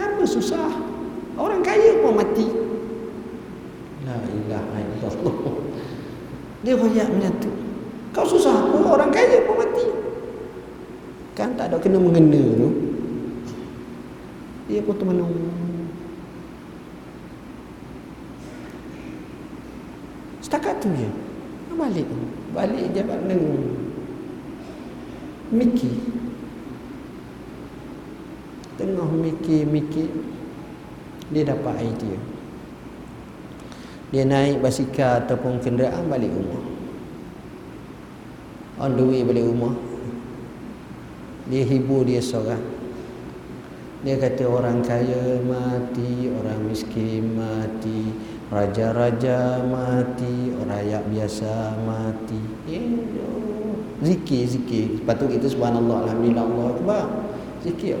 Apa 0.00 0.24
susah? 0.24 0.72
Orang 1.36 1.60
kaya 1.60 2.00
pun 2.00 2.16
mati. 2.16 2.48
La 4.08 4.16
ilaha 4.24 4.76
illallah. 4.80 5.36
Dia 6.64 6.74
banyak 6.80 7.08
menyatu. 7.12 7.52
Kau 8.16 8.24
susah 8.24 8.56
apa? 8.56 8.80
Orang 8.80 9.12
kaya 9.12 9.44
pun 9.44 9.55
tak 11.56 11.72
ada 11.72 11.76
kena 11.80 11.98
mengena 11.98 12.42
tu. 12.60 12.70
Dia 14.68 14.84
pun 14.84 14.94
termenung. 15.00 15.32
Setakat 20.44 20.78
tu 20.84 20.92
je. 20.92 21.08
Balik 21.76 22.08
balik 22.56 22.88
dia 22.96 23.04
balik 23.04 23.44
mikir 25.52 25.92
tengah 28.80 29.04
mikir-mikir 29.12 30.08
dia 31.28 31.42
dapat 31.44 31.84
idea 31.84 32.16
dia 34.08 34.24
naik 34.24 34.64
basikal 34.64 35.20
ataupun 35.20 35.58
kenderaan 35.58 36.06
balik 36.06 36.30
rumah. 36.30 36.62
On 38.78 38.94
the 38.94 39.04
way 39.04 39.20
balik 39.26 39.44
rumah 39.44 39.74
dia 41.46 41.62
hibur 41.62 42.02
dia 42.02 42.18
seorang. 42.18 42.62
Dia 44.02 44.18
kata 44.18 44.46
orang 44.46 44.86
kaya 44.86 45.42
mati 45.42 46.30
orang 46.30 46.70
miskin 46.70 47.34
mati 47.34 48.14
raja-raja 48.50 49.62
mati 49.66 50.54
rakyat 50.54 51.02
biasa 51.10 51.74
mati. 51.82 52.38
Eh, 52.70 52.86
zikir 54.02 54.46
zikir. 54.46 55.02
Patut 55.02 55.30
kita 55.30 55.50
subhanallah 55.50 56.06
alhamdulillah 56.06 56.44
Allah 56.46 56.66
akbar 56.74 57.04
zikir. 57.62 57.98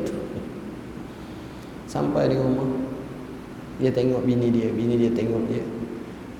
Sampai 1.90 2.30
di 2.30 2.38
rumah. 2.38 2.70
Dia 3.82 3.92
tengok 3.92 4.22
bini 4.22 4.54
dia 4.54 4.70
bini 4.70 4.94
dia 4.98 5.10
tengok 5.10 5.42
dia. 5.50 5.62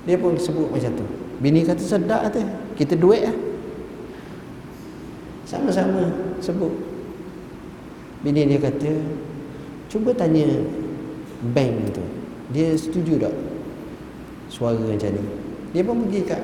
Dia 0.07 0.15
pun 0.15 0.35
sebut 0.39 0.71
macam 0.71 0.91
tu. 0.95 1.05
Bini 1.43 1.67
kata 1.67 1.83
sedap 1.83 2.23
kata 2.31 2.39
kita 2.79 2.95
duit 2.95 3.27
lah. 3.27 3.35
Sama-sama 5.43 6.07
sebut 6.39 6.86
bini 8.27 8.43
dia 8.43 8.59
kata 8.59 8.91
cuba 9.87 10.11
tanya 10.11 10.43
bank 11.55 11.95
tu. 11.95 12.03
Dia 12.51 12.75
setuju 12.75 13.15
tak 13.23 13.31
suara 14.51 14.75
macam 14.75 15.15
ni? 15.15 15.23
Dia 15.71 15.81
pun 15.87 16.03
pergi 16.03 16.21
kat 16.27 16.43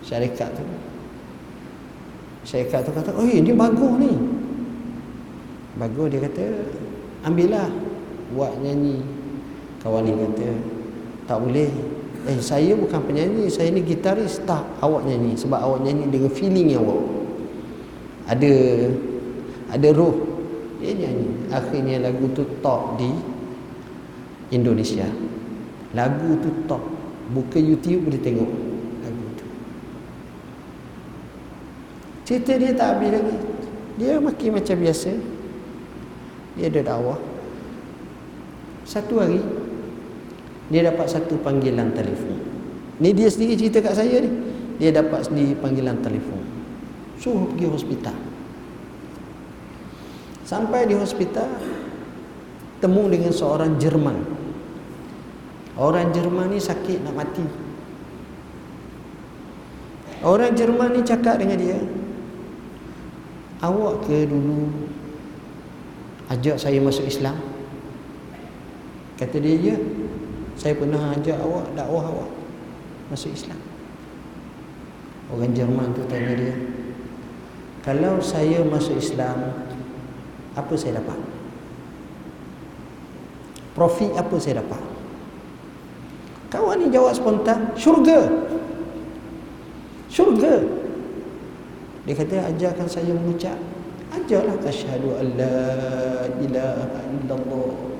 syarikat 0.00 0.48
tu. 0.56 0.64
Syarikat 2.48 2.88
tu 2.88 2.90
kata 2.96 3.12
oh 3.12 3.28
ini 3.28 3.52
bagus 3.52 3.92
ni. 4.00 4.12
Bagus 5.76 6.08
dia 6.08 6.24
kata 6.24 6.44
ambillah. 7.28 7.68
Buat 8.32 8.56
nyanyi. 8.64 9.04
Kawan 9.84 10.08
ni 10.08 10.16
kata 10.16 10.48
tak 11.28 11.36
boleh. 11.36 11.68
Eh 12.32 12.40
saya 12.40 12.72
bukan 12.72 12.96
penyanyi 13.04 13.52
saya 13.52 13.68
ni 13.68 13.84
gitaris. 13.84 14.40
Tak 14.48 14.64
awak 14.80 15.04
nyanyi. 15.04 15.36
Sebab 15.36 15.60
awak 15.60 15.84
nyanyi 15.84 16.08
dengan 16.08 16.32
feeling 16.32 16.72
awak. 16.80 17.02
Ada 18.24 18.52
ada 19.76 19.88
roh 19.92 20.31
dia 20.82 20.92
nyanyi. 20.98 21.28
Akhirnya 21.54 22.02
lagu 22.02 22.26
tu 22.34 22.42
top 22.58 22.98
di 22.98 23.10
Indonesia. 24.50 25.06
Lagu 25.94 26.36
tu 26.42 26.50
top. 26.66 26.82
Buka 27.30 27.56
YouTube 27.62 28.10
boleh 28.10 28.20
tengok 28.20 28.50
lagu 29.06 29.26
tu. 29.38 29.46
Cerita 32.26 32.58
dia 32.58 32.74
tak 32.74 32.98
habis 32.98 33.14
lagi. 33.14 33.36
Dia 33.96 34.18
makin 34.18 34.50
macam 34.58 34.76
biasa. 34.82 35.10
Dia 36.58 36.66
ada 36.68 36.80
dakwah. 36.82 37.20
Satu 38.82 39.22
hari 39.22 39.40
dia 40.68 40.82
dapat 40.90 41.06
satu 41.06 41.38
panggilan 41.40 41.94
telefon. 41.94 42.42
Ni 42.98 43.14
dia 43.14 43.30
sendiri 43.30 43.54
cerita 43.54 43.78
kat 43.78 43.94
saya 43.94 44.18
ni. 44.18 44.30
Dia 44.82 44.90
dapat 44.90 45.30
sendiri 45.30 45.54
panggilan 45.56 46.02
telefon. 46.02 46.42
Suruh 47.22 47.46
pergi 47.54 47.70
hospital 47.70 48.31
sampai 50.52 50.84
di 50.84 50.92
hospital 50.92 51.48
temu 52.84 53.08
dengan 53.08 53.32
seorang 53.32 53.80
Jerman 53.80 54.20
orang 55.80 56.12
Jerman 56.12 56.52
ni 56.52 56.60
sakit 56.60 57.00
nak 57.00 57.16
mati 57.16 57.46
orang 60.20 60.52
Jerman 60.52 60.92
ni 60.92 61.00
cakap 61.00 61.40
dengan 61.40 61.56
dia 61.56 61.80
awak 63.64 64.04
ke 64.04 64.28
dulu 64.28 64.68
ajak 66.28 66.60
saya 66.60 66.76
masuk 66.84 67.08
Islam 67.08 67.40
Kata 69.22 69.38
dia, 69.38 69.54
ya. 69.54 69.76
Saya 70.58 70.74
pernah 70.74 71.14
ajak 71.14 71.38
awak, 71.38 71.78
dakwah 71.78 72.10
awak 72.10 72.30
masuk 73.06 73.30
Islam. 73.30 73.54
Orang 75.30 75.54
Jerman 75.54 75.94
tu 75.94 76.02
tanya 76.10 76.34
dia, 76.34 76.58
kalau 77.86 78.18
saya 78.18 78.66
masuk 78.66 78.98
Islam, 78.98 79.61
apa 80.56 80.74
saya 80.76 81.00
dapat? 81.00 81.18
Profit 83.72 84.12
apa 84.16 84.36
saya 84.36 84.60
dapat? 84.60 84.82
Kawan 86.52 86.84
ni 86.84 86.86
jawab 86.92 87.16
spontan, 87.16 87.72
syurga. 87.72 88.28
Syurga. 90.12 90.60
Dia 92.04 92.14
kata, 92.18 92.52
ajarkan 92.52 92.88
saya 92.90 93.16
mengucap. 93.16 93.56
Ajarlah 94.12 94.60
asyhadu 94.68 95.16
an 95.16 95.26
la 95.40 96.28
ilaha 96.36 97.00
illallah 97.08 97.92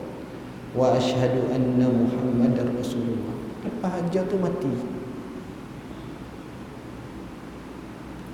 wa 0.73 0.97
asyhadu 0.97 1.53
anna 1.53 1.85
muhammadar 1.85 2.65
rasulullah 2.73 3.37
lepas 3.61 3.93
hajat 3.93 4.25
tu 4.25 4.37
mati 4.41 4.73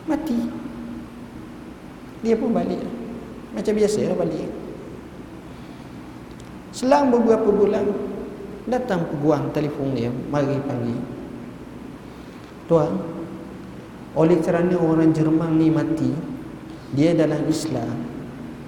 mati 0.07 0.39
dia 2.23 2.39
pun 2.39 2.55
balik 2.55 2.79
macam 3.59 3.75
biasa 3.75 4.01
lah 4.07 4.17
balik. 4.17 4.51
Selang 6.71 7.11
beberapa 7.11 7.51
bulan 7.51 7.91
datang 8.71 9.03
peguam 9.11 9.51
telefon 9.51 9.99
dia 9.99 10.15
mari 10.31 10.55
panggil. 10.63 11.01
Tuan 12.71 12.93
oleh 14.15 14.39
kerana 14.39 14.79
orang 14.79 15.11
Jerman 15.11 15.59
ni 15.59 15.69
mati 15.75 16.15
dia 16.95 17.19
dalam 17.19 17.43
Islam 17.51 18.07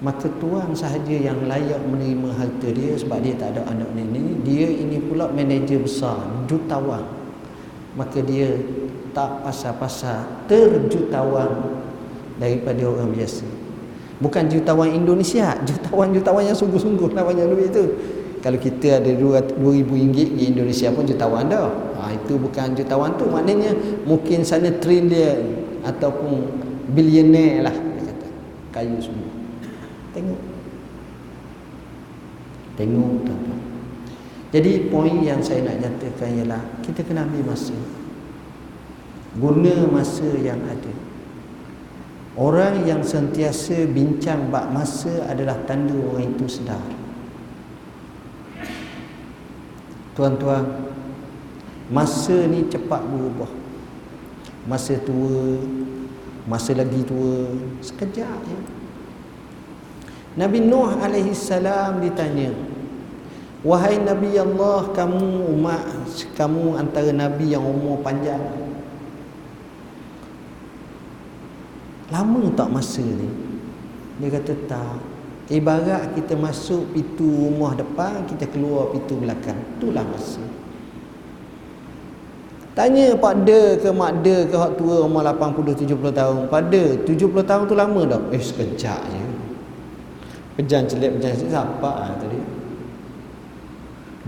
maka 0.01 0.27
tuan 0.41 0.73
sahaja 0.73 1.13
yang 1.13 1.45
layak 1.45 1.77
menerima 1.85 2.33
harta 2.33 2.67
dia 2.73 2.97
sebab 2.97 3.21
dia 3.21 3.37
tak 3.37 3.55
ada 3.55 3.69
anak 3.69 3.93
nenek. 3.93 4.41
Dia 4.43 4.65
ini 4.65 4.97
pula 4.97 5.29
manager 5.29 5.85
besar 5.85 6.25
jutawan. 6.49 7.05
Maka 7.93 8.23
dia 8.25 8.57
tak 9.13 9.45
pasal-pasal 9.45 10.47
terjutawan 10.49 11.79
daripada 12.41 12.81
orang 12.87 13.13
biasa 13.13 13.60
bukan 14.21 14.47
jutawan 14.47 14.93
Indonesia 14.93 15.57
jutawan-jutawan 15.69 16.47
yang 16.47 16.57
sungguh-sungguh 16.57 17.11
lah 17.17 17.25
banyak 17.25 17.45
duit 17.49 17.69
tu 17.73 17.85
kalau 18.41 18.57
kita 18.57 19.01
ada 19.01 19.11
2000 19.13 19.57
ringgit 19.85 20.29
di 20.33 20.49
Indonesia 20.49 20.89
pun 20.93 21.05
jutawan 21.05 21.45
dah 21.49 21.69
ha, 21.97 22.09
itu 22.13 22.37
bukan 22.37 22.73
jutawan 22.73 23.13
tu 23.17 23.25
maknanya 23.29 23.73
mungkin 24.05 24.41
sana 24.45 24.69
trilion 24.81 25.61
ataupun 25.85 26.47
bilioner 26.93 27.65
lah 27.65 27.75
dia 27.75 28.01
kata 28.09 28.27
kayu 28.73 28.97
semua 29.01 29.31
Tengok. 30.11 30.41
Tengok 32.75 33.13
tuan-tuan. 33.23 33.61
Jadi 34.51 34.71
poin 34.91 35.15
yang 35.23 35.39
saya 35.39 35.63
nak 35.63 35.79
nyatakan 35.79 36.43
ialah 36.43 36.61
kita 36.83 37.07
kena 37.07 37.23
ambil 37.23 37.55
masa. 37.55 37.75
Guna 39.39 39.87
masa 39.87 40.27
yang 40.35 40.59
ada. 40.67 40.91
Orang 42.39 42.87
yang 42.87 43.03
sentiasa 43.03 43.83
bincang 43.91 44.47
bab 44.47 44.71
masa 44.71 45.27
adalah 45.27 45.59
tanda 45.67 45.91
orang 45.91 46.31
itu 46.31 46.47
sedar. 46.47 46.79
Tuan-tuan, 50.15 50.63
masa 51.91 52.47
ni 52.47 52.67
cepat 52.71 53.03
berubah. 53.03 53.51
Masa 54.63 54.95
tua, 55.03 55.59
masa 56.47 56.71
lagi 56.71 57.03
tua, 57.03 57.51
sekejap 57.83 58.39
je. 58.47 58.55
Ya. 58.55 58.59
Nabi 60.31 60.63
Nuh 60.63 60.95
alaihi 61.03 61.35
salam 61.35 61.99
ditanya 61.99 62.55
Wahai 63.67 63.99
Nabi 63.99 64.39
Allah 64.39 64.87
kamu 64.95 65.51
umat 65.59 65.83
kamu 66.39 66.79
antara 66.79 67.11
nabi 67.11 67.51
yang 67.51 67.61
umur 67.61 67.99
panjang 67.99 68.39
Lama 72.11 72.51
tak 72.53 72.67
masa 72.67 72.99
ni? 72.99 73.29
Dia 74.19 74.27
kata 74.27 74.53
tak. 74.67 74.99
Ibarat 75.51 76.15
kita 76.15 76.39
masuk 76.39 76.95
pintu 76.95 77.27
rumah 77.27 77.75
depan 77.75 78.23
Kita 78.23 78.47
keluar 78.51 78.91
pintu 78.91 79.19
belakang. 79.19 79.57
Itulah 79.79 80.03
masa. 80.03 80.43
Tanya 82.71 83.11
Pak 83.19 83.43
De 83.43 83.75
ke 83.83 83.91
Mak 83.91 84.23
De 84.23 84.47
ke 84.47 84.55
Hak 84.55 84.79
tua 84.79 85.03
umur 85.03 85.27
80-70 85.27 85.91
tahun. 86.15 86.47
Pak 86.47 86.61
De 86.71 86.83
70 87.03 87.43
tahun 87.43 87.63
tu 87.67 87.75
lama 87.75 88.01
tak? 88.07 88.21
Eh 88.31 88.39
sekejap 88.39 89.01
je. 89.11 89.23
Pejan 90.55 90.87
celik 90.87 91.19
pejan 91.19 91.35
celik 91.35 91.51
siapa 91.51 91.91
ah 91.91 92.11
tadi? 92.15 92.39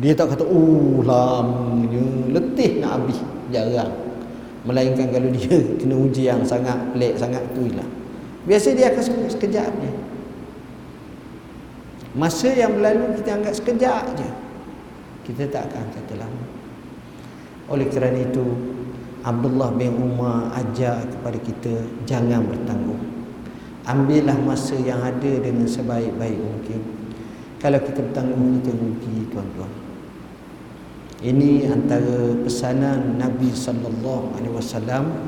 Dia 0.03 0.11
tak 0.11 0.36
kata 0.36 0.43
oh 0.43 0.99
lamanya 1.07 2.03
letih 2.36 2.84
nak 2.84 2.99
habis 2.99 3.19
jarang. 3.47 4.02
Melainkan 4.64 5.11
kalau 5.11 5.28
dia 5.32 5.59
kena 5.80 5.95
uji 5.99 6.24
yang 6.32 6.41
sangat 6.47 6.80
pelik 6.95 7.20
sangat 7.20 7.43
tu 7.51 7.68
lah. 7.76 7.88
Biasa 8.47 8.76
dia 8.76 8.91
akan 8.91 9.03
sebut 9.03 9.30
sekejap 9.36 9.72
je. 9.80 9.91
Masa 12.14 12.51
yang 12.53 12.78
berlalu 12.78 13.20
kita 13.20 13.39
anggap 13.39 13.55
sekejap 13.55 14.03
je. 14.20 14.30
Kita 15.24 15.43
tak 15.51 15.72
akan 15.72 15.86
kata 15.95 16.14
lama. 16.20 16.43
Oleh 17.72 17.88
kerana 17.88 18.20
itu, 18.20 18.43
Abdullah 19.24 19.72
bin 19.72 19.95
Umar 19.95 20.51
ajar 20.59 21.07
kepada 21.07 21.39
kita 21.39 21.74
jangan 22.03 22.43
bertanggung. 22.43 22.99
Ambillah 23.84 24.36
masa 24.39 24.76
yang 24.80 24.99
ada 24.99 25.32
dengan 25.43 25.68
sebaik-baik 25.68 26.39
mungkin. 26.39 26.80
Kalau 27.59 27.80
kita 27.80 27.99
bertanggung 28.03 28.59
kita 28.59 28.72
rugi 28.76 29.16
tuan-tuan. 29.32 29.82
Ini 31.24 31.71
antara 31.71 32.36
pesanan 32.43 33.15
Nabi 33.15 33.47
sallallahu 33.55 34.36
alaihi 34.36 34.59
wasallam 34.59 35.24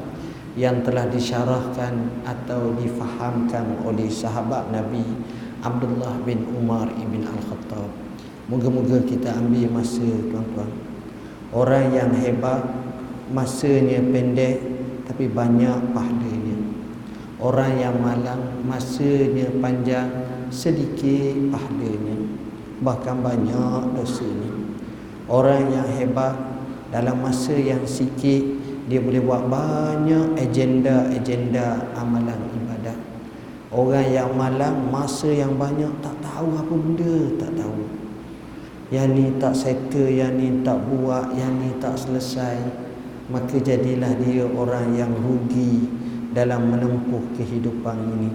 yang 0.59 0.83
telah 0.83 1.07
disyarahkan 1.07 2.19
atau 2.27 2.75
difahamkan 2.75 3.79
oleh 3.79 4.11
sahabat 4.11 4.75
Nabi 4.75 5.07
Abdullah 5.63 6.19
bin 6.27 6.43
Umar 6.51 6.91
ibn 6.99 7.23
Al-Khattab. 7.23 7.87
Moga-moga 8.51 9.07
kita 9.07 9.39
ambil 9.39 9.71
masa 9.71 10.03
tuan-tuan. 10.03 10.67
Orang 11.55 11.95
yang 11.95 12.11
hebat 12.11 12.67
masanya 13.31 14.03
pendek 14.03 14.59
tapi 15.07 15.31
banyak 15.31 15.95
pahalanya. 15.95 16.59
Orang 17.39 17.71
yang 17.79 17.95
malang 18.03 18.67
masanya 18.67 19.47
panjang 19.63 20.11
sedikit 20.51 21.55
pahalanya. 21.55 22.19
Bahkan 22.83 23.15
banyak 23.23 23.95
dosanya. 23.95 24.64
Orang 25.25 25.73
yang 25.73 25.89
hebat 25.97 26.37
dalam 26.93 27.17
masa 27.17 27.57
yang 27.57 27.81
sikit 27.81 28.45
dia 28.85 29.01
boleh 29.01 29.17
buat 29.17 29.49
banyak 29.49 30.37
agenda-agenda 30.37 31.89
amalan 31.97 32.37
ibadat. 32.53 32.97
Orang 33.73 34.05
yang 34.05 34.29
malang 34.37 34.93
masa 34.93 35.33
yang 35.33 35.57
banyak 35.57 35.89
tak 36.05 36.13
tahu 36.21 36.53
apa 36.53 36.69
benda, 36.69 37.17
tak 37.41 37.51
tahu. 37.57 37.89
Yang 38.93 39.07
ni 39.17 39.25
tak 39.41 39.53
settle, 39.57 40.13
yang 40.13 40.37
ni 40.37 40.61
tak 40.61 40.77
buat, 40.85 41.33
yang 41.33 41.57
ni 41.57 41.73
tak 41.81 41.97
selesai. 41.97 42.61
Maka 43.33 43.57
jadilah 43.57 44.13
dia 44.21 44.45
orang 44.45 44.93
yang 44.93 45.09
rugi 45.09 45.89
dalam 46.37 46.69
menempuh 46.69 47.33
kehidupan 47.33 47.97
ini. 48.13 48.29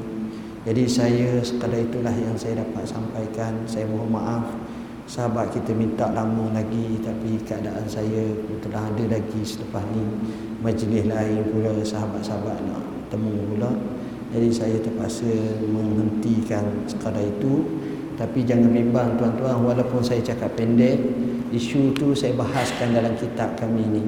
Jadi 0.66 0.84
saya 0.90 1.38
sekadar 1.40 1.78
itulah 1.78 2.12
yang 2.12 2.34
saya 2.34 2.66
dapat 2.66 2.84
sampaikan. 2.90 3.62
Saya 3.70 3.86
mohon 3.86 4.10
maaf 4.10 4.44
sahabat 5.10 5.50
kita 5.50 5.74
minta 5.74 6.06
lama 6.14 6.54
lagi 6.54 7.02
tapi 7.02 7.42
keadaan 7.42 7.82
saya 7.90 8.30
telah 8.62 8.86
ada 8.86 9.10
lagi 9.10 9.42
selepas 9.42 9.82
ni. 9.90 10.06
Majlis 10.62 11.10
lain 11.10 11.50
pula 11.50 11.74
sahabat-sahabat 11.82 12.62
nak 12.70 13.10
temu 13.10 13.34
pula. 13.50 13.74
Jadi 14.30 14.48
saya 14.54 14.78
terpaksa 14.78 15.26
menghentikan 15.66 16.62
sekadar 16.86 17.26
itu. 17.26 17.66
Tapi 18.14 18.46
jangan 18.46 18.70
bimbang 18.70 19.18
tuan-tuan 19.18 19.66
walaupun 19.66 19.98
saya 20.04 20.22
cakap 20.22 20.54
pendek 20.54 21.00
isu 21.50 21.90
tu 21.96 22.14
saya 22.14 22.36
bahaskan 22.38 22.94
dalam 22.94 23.18
kitab 23.18 23.58
kami 23.58 23.82
ni. 23.90 24.04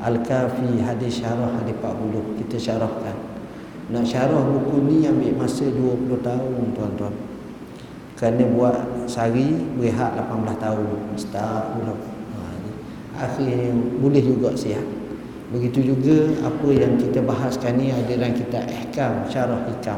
Al-Kafi 0.00 0.80
hadis 0.80 1.20
syarah 1.20 1.60
hadis 1.60 1.76
40 1.76 2.40
kita 2.40 2.56
syarahkan. 2.56 3.16
Nak 3.92 4.04
syarah 4.08 4.40
buku 4.40 4.80
ni 4.80 5.04
ambil 5.04 5.44
masa 5.44 5.68
20 5.68 6.24
tahun 6.24 6.64
tuan-tuan. 6.72 7.12
Kerana 8.16 8.44
buat 8.54 8.97
sehari 9.08 9.56
berehat 9.80 10.14
18 10.14 10.62
tahun. 10.62 10.98
Start 11.16 11.64
pula 11.74 11.96
ha, 11.96 12.40
akhirnya 13.26 13.74
boleh 13.98 14.22
juga 14.22 14.54
siap 14.54 14.84
begitu 15.48 15.96
juga 15.96 16.28
apa 16.44 16.68
yang 16.76 17.00
kita 17.00 17.24
bahaskan 17.24 17.80
ni 17.80 17.88
adalah 17.88 18.28
kita 18.36 18.68
ihkam 18.68 19.24
syarah 19.32 19.64
hikam 19.64 19.96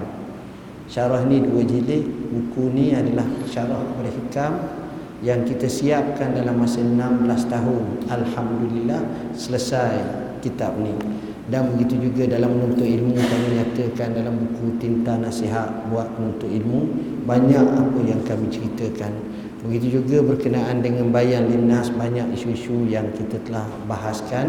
syarah 0.91 1.23
ni 1.25 1.39
dua 1.41 1.63
jilid. 1.63 2.05
Buku 2.31 2.75
ni 2.75 2.91
adalah 2.91 3.25
syarah 3.47 3.79
kepada 3.79 4.11
hikam 4.11 4.53
yang 5.23 5.47
kita 5.47 5.71
siapkan 5.71 6.35
dalam 6.35 6.59
masa 6.59 6.83
16 6.83 7.47
tahun. 7.47 7.85
Alhamdulillah 8.11 9.01
selesai 9.35 10.03
kitab 10.43 10.75
ni 10.83 10.93
dan 11.51 11.75
begitu 11.75 11.99
juga 11.99 12.39
dalam 12.39 12.55
menuntut 12.55 12.87
ilmu 12.87 13.19
kami 13.19 13.47
nyatakan 13.59 14.15
dalam 14.15 14.39
buku 14.39 14.79
tinta 14.79 15.19
nasihat 15.19 15.67
buat 15.91 16.07
menuntut 16.15 16.47
ilmu 16.47 16.81
banyak 17.27 17.67
apa 17.67 17.99
yang 18.07 18.23
kami 18.23 18.47
ceritakan. 18.47 19.11
Begitu 19.67 20.01
juga 20.01 20.25
berkenaan 20.25 20.81
dengan 20.81 21.11
bayan 21.11 21.51
linas 21.51 21.91
banyak 21.93 22.33
isu-isu 22.39 22.87
yang 22.87 23.11
kita 23.13 23.37
telah 23.45 23.67
bahaskan 23.91 24.49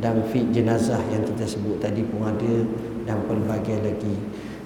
dan 0.00 0.24
fit 0.32 0.48
jenazah 0.50 0.98
yang 1.12 1.22
kita 1.28 1.44
sebut 1.44 1.76
tadi 1.78 2.02
pun 2.08 2.24
ada 2.24 2.64
dan 3.04 3.20
pelbagai 3.28 3.78
lagi. 3.84 4.16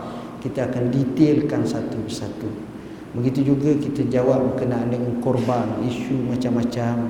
kita 0.44 0.68
akan 0.68 0.92
detailkan 0.92 1.64
satu 1.64 1.96
persatu. 2.04 2.52
Begitu 3.16 3.48
juga 3.54 3.72
kita 3.80 4.04
jawab 4.12 4.44
berkenaan 4.52 4.92
dengan 4.92 5.16
korban 5.24 5.80
isu 5.88 6.20
macam-macam 6.28 7.09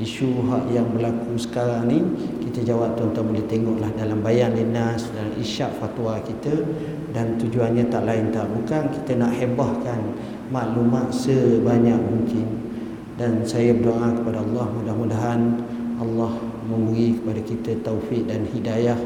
isu 0.00 0.48
hak 0.48 0.72
yang 0.72 0.88
berlaku 0.96 1.36
sekarang 1.36 1.92
ni 1.92 2.00
kita 2.48 2.72
jawab 2.72 2.96
tuan-tuan 2.96 3.36
boleh 3.36 3.44
tengoklah 3.46 3.92
dalam 4.00 4.24
bayan 4.24 4.56
linas 4.56 5.12
dan 5.12 5.28
isyak 5.36 5.76
fatwa 5.76 6.16
kita. 6.24 6.64
Dan 7.12 7.36
tujuannya 7.36 7.92
tak 7.92 8.08
lain 8.08 8.32
tak 8.32 8.48
bukan 8.48 8.88
kita 8.96 9.20
nak 9.20 9.36
hebahkan 9.36 10.00
maklumat 10.48 11.12
sebanyak 11.12 12.00
mungkin 12.00 12.61
dan 13.20 13.44
saya 13.44 13.76
berdoa 13.76 14.14
kepada 14.16 14.38
Allah 14.40 14.66
mudah-mudahan 14.72 15.40
Allah 16.00 16.32
memberi 16.66 17.20
kepada 17.20 17.40
kita 17.44 17.70
taufik 17.84 18.26
dan 18.26 18.48
hidayah 18.48 18.98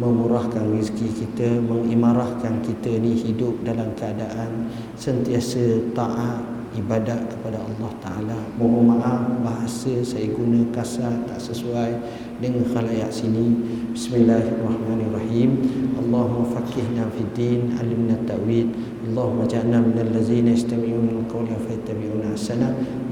memurahkan 0.00 0.64
rezeki 0.72 1.08
kita 1.12 1.60
mengimarahkan 1.60 2.64
kita 2.64 2.96
ni 2.96 3.12
hidup 3.12 3.60
dalam 3.60 3.92
keadaan 3.98 4.70
sentiasa 4.96 5.92
taat 5.92 6.40
ibadat 6.78 7.18
kepada 7.34 7.58
Allah 7.58 7.90
Ta'ala. 7.98 8.38
Mohon 8.54 8.94
maaf 8.94 9.22
bahasa 9.42 9.90
saya 10.06 10.30
guna 10.30 10.62
kasar 10.70 11.10
tak 11.26 11.42
sesuai 11.42 11.98
dengan 12.38 12.62
khalayak 12.70 13.10
sini. 13.10 13.58
Bismillahirrahmanirrahim. 13.90 15.50
Allahumma 15.98 16.46
fakihna 16.54 17.10
fi 17.10 17.22
din 17.34 17.74
alimna 17.78 18.18
ta'wid 18.26 18.70
Allahumma 19.10 19.46
ja'na 19.50 19.82
minal 19.82 20.10
lazina 20.14 20.54
istami'un 20.54 21.22
al-qawla 21.22 21.58
fayattabi'una 21.58 22.38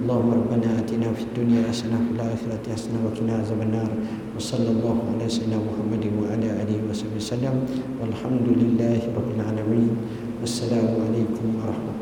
asana 0.08 0.24
Allahumma 0.24 0.34
rabbana 0.40 0.80
atina 0.80 1.12
fi 1.14 1.24
dunya 1.36 1.60
hasanah 1.68 2.00
fil 2.08 2.16
akhirati 2.16 2.70
hasanah 2.72 3.04
wa 3.04 3.12
qina 3.12 3.44
azabannar 3.44 3.88
wa 3.92 4.40
sallallahu 4.40 5.04
ala 5.12 5.28
sayyidina 5.28 5.60
Muhammadin 5.60 6.16
wa 6.16 6.32
ala 6.32 6.48
alihi 6.64 6.80
wa 6.80 7.20
sallam 7.20 7.56
walhamdulillahi 8.00 9.12
rabbil 9.12 9.42
alamin 9.44 9.92
wassalamu 10.40 11.04
alaikum 11.04 11.60
warahmatullahi 11.60 11.97